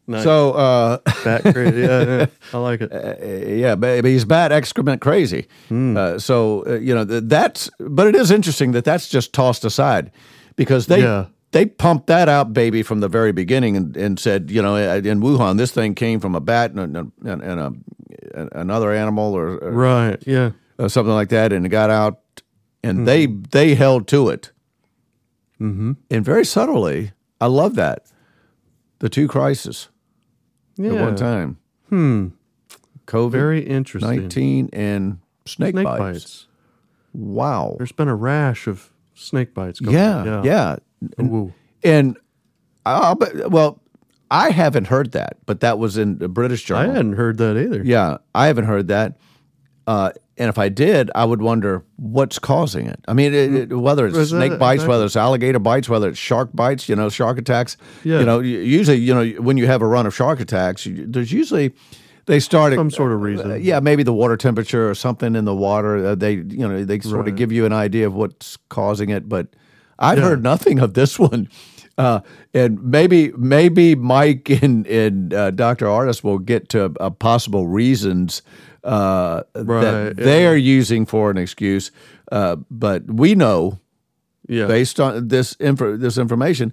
Nice. 0.07 0.25
So 0.25 0.53
uh, 0.53 0.99
Bat 1.23 1.43
crazy. 1.55 1.81
Yeah, 1.83 2.03
yeah. 2.03 2.27
I 2.53 2.59
like 2.59 2.81
it. 2.81 2.91
yeah, 3.59 3.77
but, 3.77 4.05
he's 4.05 4.25
bat 4.25 4.51
excrement 4.51 5.01
crazy. 5.01 5.47
Uh, 5.71 6.19
so 6.19 6.65
uh, 6.67 6.75
you 6.79 6.93
know 6.95 7.05
th- 7.05 7.23
that's, 7.27 7.71
but 7.79 8.09
it 8.09 8.17
is 8.17 8.33
interesting 8.33 8.73
that 8.73 8.85
that's 8.85 9.09
just 9.09 9.33
tossed 9.33 9.65
aside 9.65 10.11
because 10.57 10.87
they 10.89 11.03
Yeah. 11.03 11.27
They 11.53 11.67
pumped 11.67 12.07
that 12.07 12.29
out, 12.29 12.53
baby, 12.53 12.83
from 12.83 13.01
the 13.01 13.09
very 13.09 13.33
beginning 13.33 13.77
and, 13.77 13.97
and 13.97 14.19
said, 14.19 14.51
you 14.51 14.63
know, 14.63 14.77
in 14.77 15.21
Wuhan, 15.21 15.57
this 15.59 15.73
thing 15.73 15.95
came 15.95 16.21
from 16.21 16.35
a 16.35 16.41
bat 16.41 16.71
and, 16.73 16.97
a, 16.97 17.01
and, 17.25 17.43
and 17.43 17.61
a, 18.35 18.59
another 18.61 18.93
animal 18.93 19.35
or, 19.35 19.59
or 19.59 19.71
Right. 19.73 20.23
Yeah. 20.27 20.53
or 20.79 20.89
something 20.89 21.13
like 21.15 21.29
that, 21.31 21.53
and 21.53 21.67
it 21.67 21.71
got 21.71 21.91
out, 21.91 22.21
and 22.83 23.07
they 23.07 23.27
they 23.27 23.75
held 23.75 24.07
to 24.09 24.29
it, 24.31 24.53
mm-hmm. 25.61 25.93
and 26.11 26.25
very 26.25 26.45
subtly. 26.45 27.13
I 27.41 27.47
love 27.47 27.75
that 27.77 28.07
the 29.01 29.09
two 29.09 29.27
crises 29.29 29.89
Yeah. 30.77 30.95
at 30.95 31.01
one 31.01 31.17
time. 31.17 31.59
Hmm. 31.89 32.29
COVID 33.07 33.33
Very 33.33 33.67
interesting. 33.67 34.09
nineteen 34.21 34.71
and 34.73 35.19
snake, 35.47 35.73
Snake 35.75 35.85
bites. 35.85 35.99
bites. 35.99 36.47
Wow. 37.13 37.75
There's 37.79 37.93
been 37.93 38.09
a 38.09 38.15
rash 38.15 38.67
of 38.69 38.91
snake 39.15 39.53
bites. 39.53 39.81
Going 39.81 39.97
Yeah, 39.97 40.37
on. 40.39 40.45
yeah, 40.45 40.77
Ooh. 41.21 41.53
and 41.83 42.17
I'll 42.87 43.15
bet, 43.15 43.51
well, 43.51 43.81
I 44.31 44.51
haven't 44.51 44.87
heard 44.87 45.13
that, 45.13 45.39
but 45.47 45.61
that 45.61 45.79
was 45.79 45.97
in 45.99 46.19
the 46.19 46.29
British 46.29 46.65
journal. 46.65 46.91
I 46.91 46.95
hadn't 46.95 47.15
heard 47.15 47.39
that 47.39 47.57
either. 47.57 47.83
Yeah, 47.85 48.19
I 48.35 48.47
haven't 48.47 48.67
heard 48.67 48.89
that. 48.89 49.19
Uh, 49.87 50.13
and 50.37 50.49
if 50.49 50.57
I 50.57 50.69
did, 50.69 51.11
I 51.15 51.25
would 51.25 51.43
wonder 51.43 51.85
what's 51.97 52.39
causing 52.39 52.87
it. 52.87 53.01
I 53.09 53.13
mean, 53.13 53.35
it, 53.35 53.55
it- 53.73 53.75
whether 53.77 54.07
it's 54.07 54.17
Was 54.17 54.31
snake 54.31 54.59
bites, 54.59 54.77
exactly. 54.77 54.89
whether 54.89 55.05
it's 55.07 55.17
alligator 55.17 55.59
bites, 55.59 55.89
whether 55.89 56.09
it's 56.09 56.19
shark 56.19 56.51
bites, 56.55 56.89
you 56.89 56.97
know, 56.97 57.09
shark 57.09 57.39
attacks. 57.39 57.77
Yeah. 58.05 58.21
You 58.21 58.25
know, 58.27 58.39
usually, 58.41 58.99
you 58.99 59.15
know, 59.15 59.43
when 59.43 59.57
you 59.57 59.67
have 59.67 59.83
a 59.83 59.87
run 59.87 60.07
of 60.07 60.15
shark 60.15 60.41
attacks, 60.41 60.87
you, 60.87 61.07
there's 61.07 61.33
usually 61.33 61.75
they 62.27 62.39
start 62.39 62.73
Some 62.75 62.91
sort 62.91 63.11
of 63.13 63.21
reason. 63.23 63.51
uh, 63.51 63.55
yeah, 63.55 63.81
maybe 63.81 64.03
the 64.05 64.13
water 64.13 64.37
temperature 64.37 64.89
or 64.89 64.95
something 64.95 65.35
in 65.35 65.45
the 65.45 65.55
water. 65.55 66.07
Uh, 66.07 66.15
they, 66.15 66.35
you 66.35 66.67
know, 66.69 66.85
they 66.85 67.01
sort 67.01 67.27
of 67.27 67.35
give 67.35 67.51
you 67.51 67.67
an 67.67 67.73
idea 67.73 68.07
of 68.07 68.15
what's 68.15 68.57
causing 68.69 69.11
it. 69.11 69.29
But 69.29 69.49
I'd 70.01 70.19
Yeah. 70.19 70.25
heard 70.25 70.43
nothing 70.43 70.79
of 70.81 70.95
this 70.95 71.19
one. 71.19 71.49
Uh, 71.99 72.21
and 72.55 72.83
maybe 72.83 73.31
maybe 73.37 73.95
Mike 73.95 74.49
and, 74.63 74.87
and 74.87 75.35
uh, 75.35 75.51
Dr. 75.51 75.87
Ardis 75.87 76.25
will 76.25 76.39
get 76.39 76.69
to 76.71 76.93
uh, 77.01 77.11
possible 77.11 77.67
reasons 77.67 78.43
uh, 78.85 79.43
Right, 79.55 79.83
that 79.83 80.15
yeah. 80.19 80.25
they 80.25 80.47
are 80.47 80.57
using 80.57 81.05
for 81.07 81.31
an 81.31 81.37
excuse. 81.37 81.91
Uh, 82.33 82.57
but 82.71 83.03
we 83.07 83.35
know, 83.35 83.79
Yeah. 84.49 84.67
based 84.67 84.99
on 85.01 85.29
this 85.29 85.57
info, 85.61 85.97
this 85.99 86.17
information, 86.17 86.73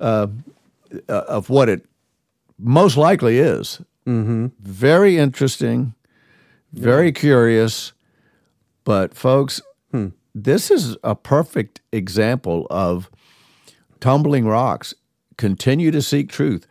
uh, 0.00 0.28
of 1.08 1.50
what 1.50 1.68
it 1.68 1.84
most 2.58 2.96
likely 2.96 3.38
is. 3.38 3.80
Mm-hmm. 4.06 4.46
Very 4.60 5.16
interesting, 5.18 5.94
very 6.72 7.10
curious. 7.12 7.92
But 8.84 9.14
folks, 9.14 9.60
this 10.34 10.70
is 10.70 10.96
a 11.02 11.14
perfect 11.14 11.80
example 11.92 12.66
of 12.70 13.10
tumbling 14.00 14.46
rocks. 14.46 14.94
Continue 15.36 15.90
to 15.90 16.02
seek 16.02 16.30
truth. 16.30 16.66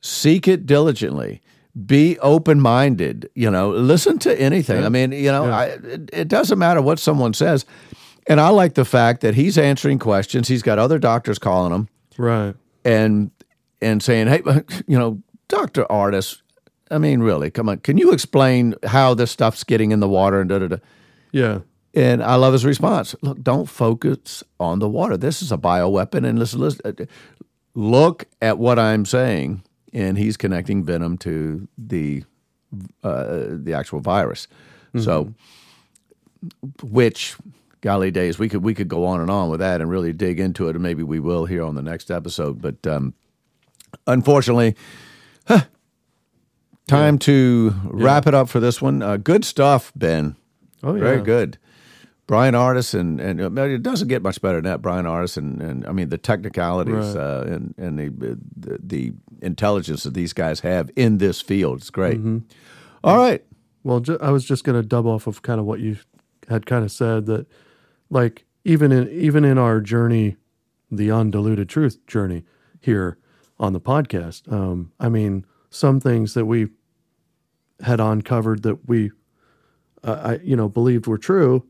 Seek 0.00 0.48
it 0.48 0.66
diligently. 0.66 1.42
Be 1.84 2.18
open 2.20 2.60
minded. 2.60 3.28
You 3.34 3.50
know, 3.50 3.70
listen 3.70 4.18
to 4.20 4.40
anything. 4.40 4.84
I 4.84 4.88
mean, 4.88 5.12
you 5.12 5.30
know, 5.30 5.50
I, 5.50 5.64
it, 5.66 6.10
it 6.12 6.28
doesn't 6.28 6.58
matter 6.58 6.80
what 6.80 6.98
someone 6.98 7.34
says. 7.34 7.66
And 8.26 8.40
I 8.40 8.48
like 8.48 8.74
the 8.74 8.84
fact 8.84 9.20
that 9.20 9.34
he's 9.34 9.56
answering 9.56 9.98
questions. 9.98 10.48
He's 10.48 10.62
got 10.62 10.78
other 10.78 10.98
doctors 10.98 11.38
calling 11.38 11.72
him 11.72 11.88
right. 12.18 12.54
and 12.84 13.30
and 13.80 14.02
saying, 14.02 14.26
"Hey, 14.26 14.42
you 14.86 14.98
know, 14.98 15.22
Doctor 15.48 15.84
Ardis, 15.84 16.40
I 16.90 16.98
mean, 16.98 17.20
really, 17.20 17.50
come 17.50 17.68
on, 17.68 17.78
can 17.78 17.98
you 17.98 18.12
explain 18.12 18.74
how 18.84 19.14
this 19.14 19.30
stuff's 19.30 19.62
getting 19.62 19.92
in 19.92 20.00
the 20.00 20.08
water 20.08 20.40
and 20.40 20.48
da 20.48 20.58
da 20.58 20.68
da?" 20.68 20.76
Yeah. 21.30 21.60
And 21.96 22.22
I 22.22 22.34
love 22.34 22.52
his 22.52 22.66
response. 22.66 23.16
Look, 23.22 23.42
don't 23.42 23.64
focus 23.64 24.44
on 24.60 24.80
the 24.80 24.88
water. 24.88 25.16
This 25.16 25.40
is 25.40 25.50
a 25.50 25.56
bioweapon, 25.56 26.26
and 26.26 26.38
listen, 26.38 26.60
listen 26.60 26.80
uh, 26.84 27.06
look 27.74 28.26
at 28.42 28.58
what 28.58 28.78
I'm 28.78 29.06
saying. 29.06 29.62
And 29.94 30.18
he's 30.18 30.36
connecting 30.36 30.84
venom 30.84 31.16
to 31.18 31.66
the 31.78 32.24
uh, 33.02 33.46
the 33.48 33.72
actual 33.74 34.00
virus. 34.00 34.46
So, 34.98 35.34
which, 36.82 37.36
golly 37.80 38.10
days, 38.10 38.38
we 38.38 38.48
could 38.50 38.62
we 38.62 38.74
could 38.74 38.88
go 38.88 39.06
on 39.06 39.20
and 39.20 39.30
on 39.30 39.48
with 39.48 39.60
that 39.60 39.80
and 39.80 39.90
really 39.90 40.12
dig 40.12 40.38
into 40.38 40.68
it, 40.68 40.76
and 40.76 40.82
maybe 40.82 41.02
we 41.02 41.18
will 41.18 41.46
here 41.46 41.62
on 41.62 41.74
the 41.74 41.82
next 41.82 42.10
episode. 42.10 42.60
But 42.60 42.86
um, 42.86 43.14
unfortunately, 44.06 44.76
huh, 45.48 45.64
time 46.88 47.18
to 47.20 47.74
wrap 47.84 48.26
it 48.26 48.34
up 48.34 48.50
for 48.50 48.60
this 48.60 48.82
one. 48.82 49.02
Uh, 49.02 49.16
good 49.16 49.44
stuff, 49.46 49.92
Ben. 49.96 50.36
Oh 50.82 50.94
yeah. 50.94 51.00
Very 51.00 51.22
good. 51.22 51.58
Bryan 52.26 52.54
Ardis 52.54 52.92
and 52.98 53.20
and 53.20 53.40
uh, 53.40 53.62
it 53.62 53.82
doesn't 53.82 54.08
get 54.08 54.22
much 54.22 54.40
better 54.42 54.56
than 54.56 54.64
that. 54.64 54.82
Bryan 54.82 55.04
Ardis 55.06 55.36
and, 55.36 55.60
and 55.62 55.86
I 55.86 55.92
mean 55.92 56.08
the 56.08 56.18
technicalities 56.18 56.94
Right. 56.94 57.16
uh, 57.16 57.44
and 57.46 57.74
and 57.78 57.98
the, 57.98 58.38
the 58.56 58.78
the 58.82 59.12
intelligence 59.42 60.02
that 60.02 60.14
these 60.14 60.32
guys 60.32 60.60
have 60.60 60.90
in 60.96 61.18
this 61.18 61.40
field. 61.40 61.82
is 61.82 61.90
great. 61.90 62.18
Mm-hmm. 62.18 62.38
All 63.04 63.16
right. 63.16 63.44
Well, 63.84 64.00
ju- 64.00 64.18
I 64.20 64.30
was 64.30 64.44
just 64.44 64.64
going 64.64 64.80
to 64.80 64.86
dub 64.86 65.06
off 65.06 65.28
of 65.28 65.42
kind 65.42 65.60
of 65.60 65.66
what 65.66 65.78
you 65.78 65.98
had 66.48 66.66
kind 66.66 66.84
of 66.84 66.90
said 66.90 67.26
that, 67.26 67.46
like 68.10 68.44
even 68.64 68.90
in 68.90 69.08
even 69.10 69.44
in 69.44 69.58
our 69.58 69.80
journey, 69.80 70.36
the 70.90 71.10
undiluted 71.12 71.68
truth 71.68 72.04
journey 72.08 72.44
here 72.80 73.18
on 73.60 73.72
the 73.72 73.80
podcast. 73.80 74.50
Um, 74.52 74.90
I 74.98 75.08
mean, 75.08 75.46
some 75.70 76.00
things 76.00 76.34
that 76.34 76.46
we 76.46 76.68
had 77.82 78.00
uncovered 78.00 78.62
that 78.64 78.88
we, 78.88 79.12
uh, 80.02 80.20
I 80.24 80.34
you 80.42 80.56
know, 80.56 80.68
believed 80.68 81.06
were 81.06 81.18
true. 81.18 81.64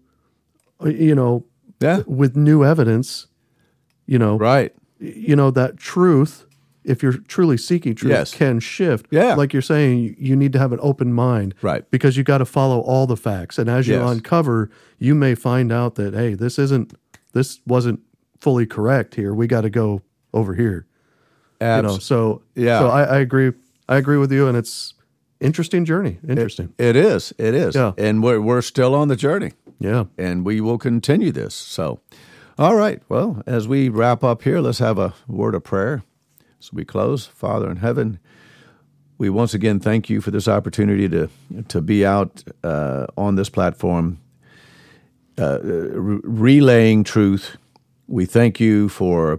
Uh, 0.85 0.89
You 0.89 1.15
know, 1.15 1.45
Yeah. 1.81 2.03
with 2.07 2.37
new 2.37 2.65
evidence, 2.65 3.27
you 4.07 4.19
know, 4.19 4.39
Right. 4.39 4.73
you 4.99 5.37
know 5.37 5.51
that 5.51 5.77
truth 5.77 6.45
if 6.85 7.03
you're 7.03 7.15
truly 7.27 7.57
seeking 7.57 7.95
truth 7.97 8.13
Yes. 8.13 8.33
can 8.33 8.61
shift 8.61 9.07
Yeah. 9.11 9.35
like 9.35 9.53
you're 9.53 9.61
saying 9.61 10.15
you- 10.19 10.37
need 10.37 10.53
to 10.53 10.59
have 10.61 10.73
an 10.73 10.79
open 10.81 11.13
mind 11.13 11.53
Right. 11.61 11.85
because 11.91 12.17
you 12.17 12.23
got 12.23 12.39
to 12.39 12.45
follow 12.45 12.79
all 12.81 13.07
the 13.09 13.17
facts 13.17 13.59
and 13.59 13.69
as 13.69 13.89
you 13.89 13.95
Yes. 13.97 14.09
uncover 14.09 14.71
you 14.99 15.15
may 15.17 15.35
find 15.35 15.73
out 15.73 15.97
that 15.97 16.15
hey 16.15 16.35
this 16.35 16.59
isn't 16.61 16.95
this 17.33 17.59
wasn't 17.67 17.99
fully 18.41 18.65
correct 18.67 19.17
here 19.17 19.35
we 19.35 19.47
got 19.49 19.63
to 19.63 19.71
go 19.71 20.01
over 20.33 20.55
here 20.55 20.87
you 21.61 21.67
know 21.83 21.99
so 21.99 22.43
Yeah. 22.55 22.79
so 22.79 22.87
I, 22.89 23.03
I 23.03 23.19
agree 23.19 23.53
i 23.89 23.97
agree 23.97 24.17
with 24.17 24.31
you 24.31 24.47
and 24.47 24.57
it's 24.57 24.95
interesting 25.41 25.85
journey 25.85 26.21
interesting 26.27 26.73
It 26.79 26.95
is. 26.97 27.35
It 27.37 27.55
is. 27.55 27.75
Yeah. 27.75 27.93
And 27.99 28.23
we're 28.23 28.41
we're 28.41 28.63
still 28.63 28.95
on 28.95 29.09
the 29.09 29.17
journey. 29.17 29.53
Yeah 29.79 30.05
and 30.19 30.45
we 30.45 30.61
will 30.61 30.79
continue 30.79 31.33
this. 31.33 31.55
So, 31.55 32.01
all 32.59 32.75
right. 32.75 33.03
Well, 33.09 33.43
as 33.47 33.69
we 33.69 33.89
wrap 33.89 34.25
up 34.25 34.43
here, 34.43 34.61
let's 34.61 34.79
have 34.79 34.99
a 34.99 35.15
word 35.29 35.55
of 35.55 35.65
prayer. 35.65 36.03
So 36.59 36.71
we 36.73 36.85
close. 36.85 37.27
Father 37.27 37.71
in 37.71 37.77
heaven, 37.77 38.19
we 39.19 39.31
once 39.31 39.55
again 39.55 39.79
thank 39.79 40.09
you 40.11 40.21
for 40.21 40.31
this 40.31 40.49
opportunity 40.49 41.09
to 41.09 41.29
to 41.69 41.81
be 41.81 42.05
out 42.05 42.43
uh, 42.65 43.07
on 43.17 43.37
this 43.37 43.49
platform, 43.51 44.19
uh, 45.39 45.61
re- 45.63 46.21
relaying 46.25 47.05
truth. 47.05 47.57
We 48.09 48.25
thank 48.25 48.59
you 48.61 48.89
for 48.89 49.39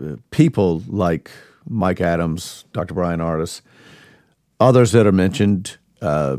uh, 0.00 0.16
people 0.30 0.82
like 0.86 1.30
Mike 1.68 2.00
Adams, 2.00 2.64
Dr. 2.72 2.94
Bryan 2.94 3.20
Ardis, 3.20 3.60
others 4.60 4.92
that 4.92 5.06
are 5.06 5.12
mentioned 5.12 5.78
uh, 6.00 6.36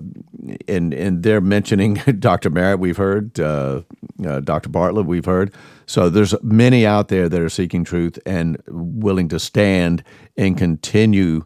in 0.67 0.93
in 0.93 1.21
their 1.21 1.41
mentioning 1.41 1.93
Dr. 2.19 2.49
Merritt, 2.49 2.79
we've 2.79 2.97
heard 2.97 3.39
uh, 3.39 3.81
uh, 4.25 4.39
Dr. 4.41 4.69
Bartlett, 4.69 5.05
we've 5.05 5.25
heard. 5.25 5.53
So 5.85 6.09
there's 6.09 6.35
many 6.43 6.85
out 6.85 7.07
there 7.07 7.27
that 7.27 7.41
are 7.41 7.49
seeking 7.49 7.83
truth 7.83 8.19
and 8.25 8.61
willing 8.67 9.27
to 9.29 9.39
stand 9.39 10.03
and 10.37 10.57
continue 10.57 11.43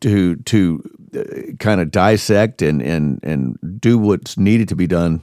to 0.00 0.36
to 0.36 0.82
uh, 1.16 1.52
kind 1.58 1.80
of 1.80 1.90
dissect 1.90 2.62
and 2.62 2.82
and 2.82 3.20
and 3.22 3.80
do 3.80 3.98
what's 3.98 4.36
needed 4.36 4.68
to 4.68 4.76
be 4.76 4.86
done 4.86 5.22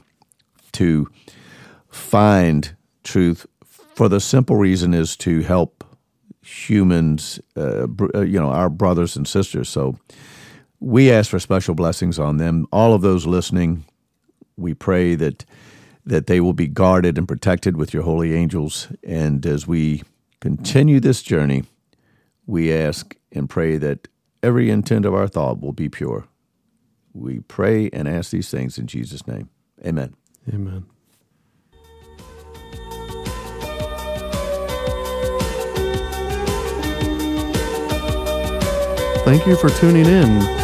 to 0.72 1.08
find 1.90 2.74
truth 3.04 3.46
for 3.94 4.08
the 4.08 4.20
simple 4.20 4.56
reason 4.56 4.94
is 4.94 5.16
to 5.18 5.42
help 5.42 5.84
humans, 6.42 7.40
uh, 7.56 7.86
uh, 8.14 8.20
you 8.20 8.38
know, 8.40 8.50
our 8.50 8.68
brothers 8.68 9.16
and 9.16 9.26
sisters. 9.28 9.68
So 9.68 9.96
we 10.82 11.12
ask 11.12 11.30
for 11.30 11.38
special 11.38 11.74
blessings 11.74 12.18
on 12.18 12.38
them. 12.38 12.66
All 12.72 12.92
of 12.92 13.02
those 13.02 13.24
listening, 13.24 13.84
we 14.56 14.74
pray 14.74 15.14
that 15.14 15.44
that 16.04 16.26
they 16.26 16.40
will 16.40 16.52
be 16.52 16.66
guarded 16.66 17.16
and 17.16 17.28
protected 17.28 17.76
with 17.76 17.94
your 17.94 18.02
holy 18.02 18.34
angels. 18.34 18.88
And 19.04 19.46
as 19.46 19.68
we 19.68 20.02
continue 20.40 20.98
this 20.98 21.22
journey, 21.22 21.62
we 22.44 22.72
ask 22.72 23.14
and 23.30 23.48
pray 23.48 23.78
that 23.78 24.08
every 24.42 24.68
intent 24.68 25.06
of 25.06 25.14
our 25.14 25.28
thought 25.28 25.60
will 25.60 25.72
be 25.72 25.88
pure. 25.88 26.26
We 27.12 27.38
pray 27.38 27.88
and 27.92 28.08
ask 28.08 28.32
these 28.32 28.50
things 28.50 28.78
in 28.78 28.88
Jesus' 28.88 29.28
name. 29.28 29.48
Amen. 29.86 30.16
Amen. 30.52 30.86
Thank 39.24 39.46
you 39.46 39.54
for 39.54 39.68
tuning 39.68 40.06
in. 40.06 40.61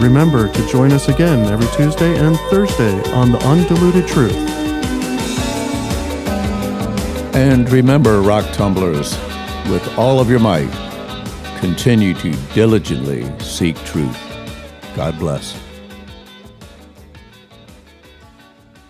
Remember 0.00 0.52
to 0.52 0.68
join 0.68 0.92
us 0.92 1.08
again 1.08 1.46
every 1.46 1.66
Tuesday 1.76 2.16
and 2.18 2.36
Thursday 2.50 3.00
on 3.12 3.32
The 3.32 3.38
Undiluted 3.46 4.06
Truth. 4.06 4.36
And 7.34 7.70
remember, 7.70 8.20
rock 8.20 8.44
tumblers, 8.52 9.16
with 9.68 9.98
all 9.98 10.20
of 10.20 10.30
your 10.30 10.40
might, 10.40 10.70
continue 11.58 12.14
to 12.14 12.32
diligently 12.54 13.26
seek 13.40 13.76
truth. 13.84 14.18
God 14.94 15.18
bless. 15.18 15.58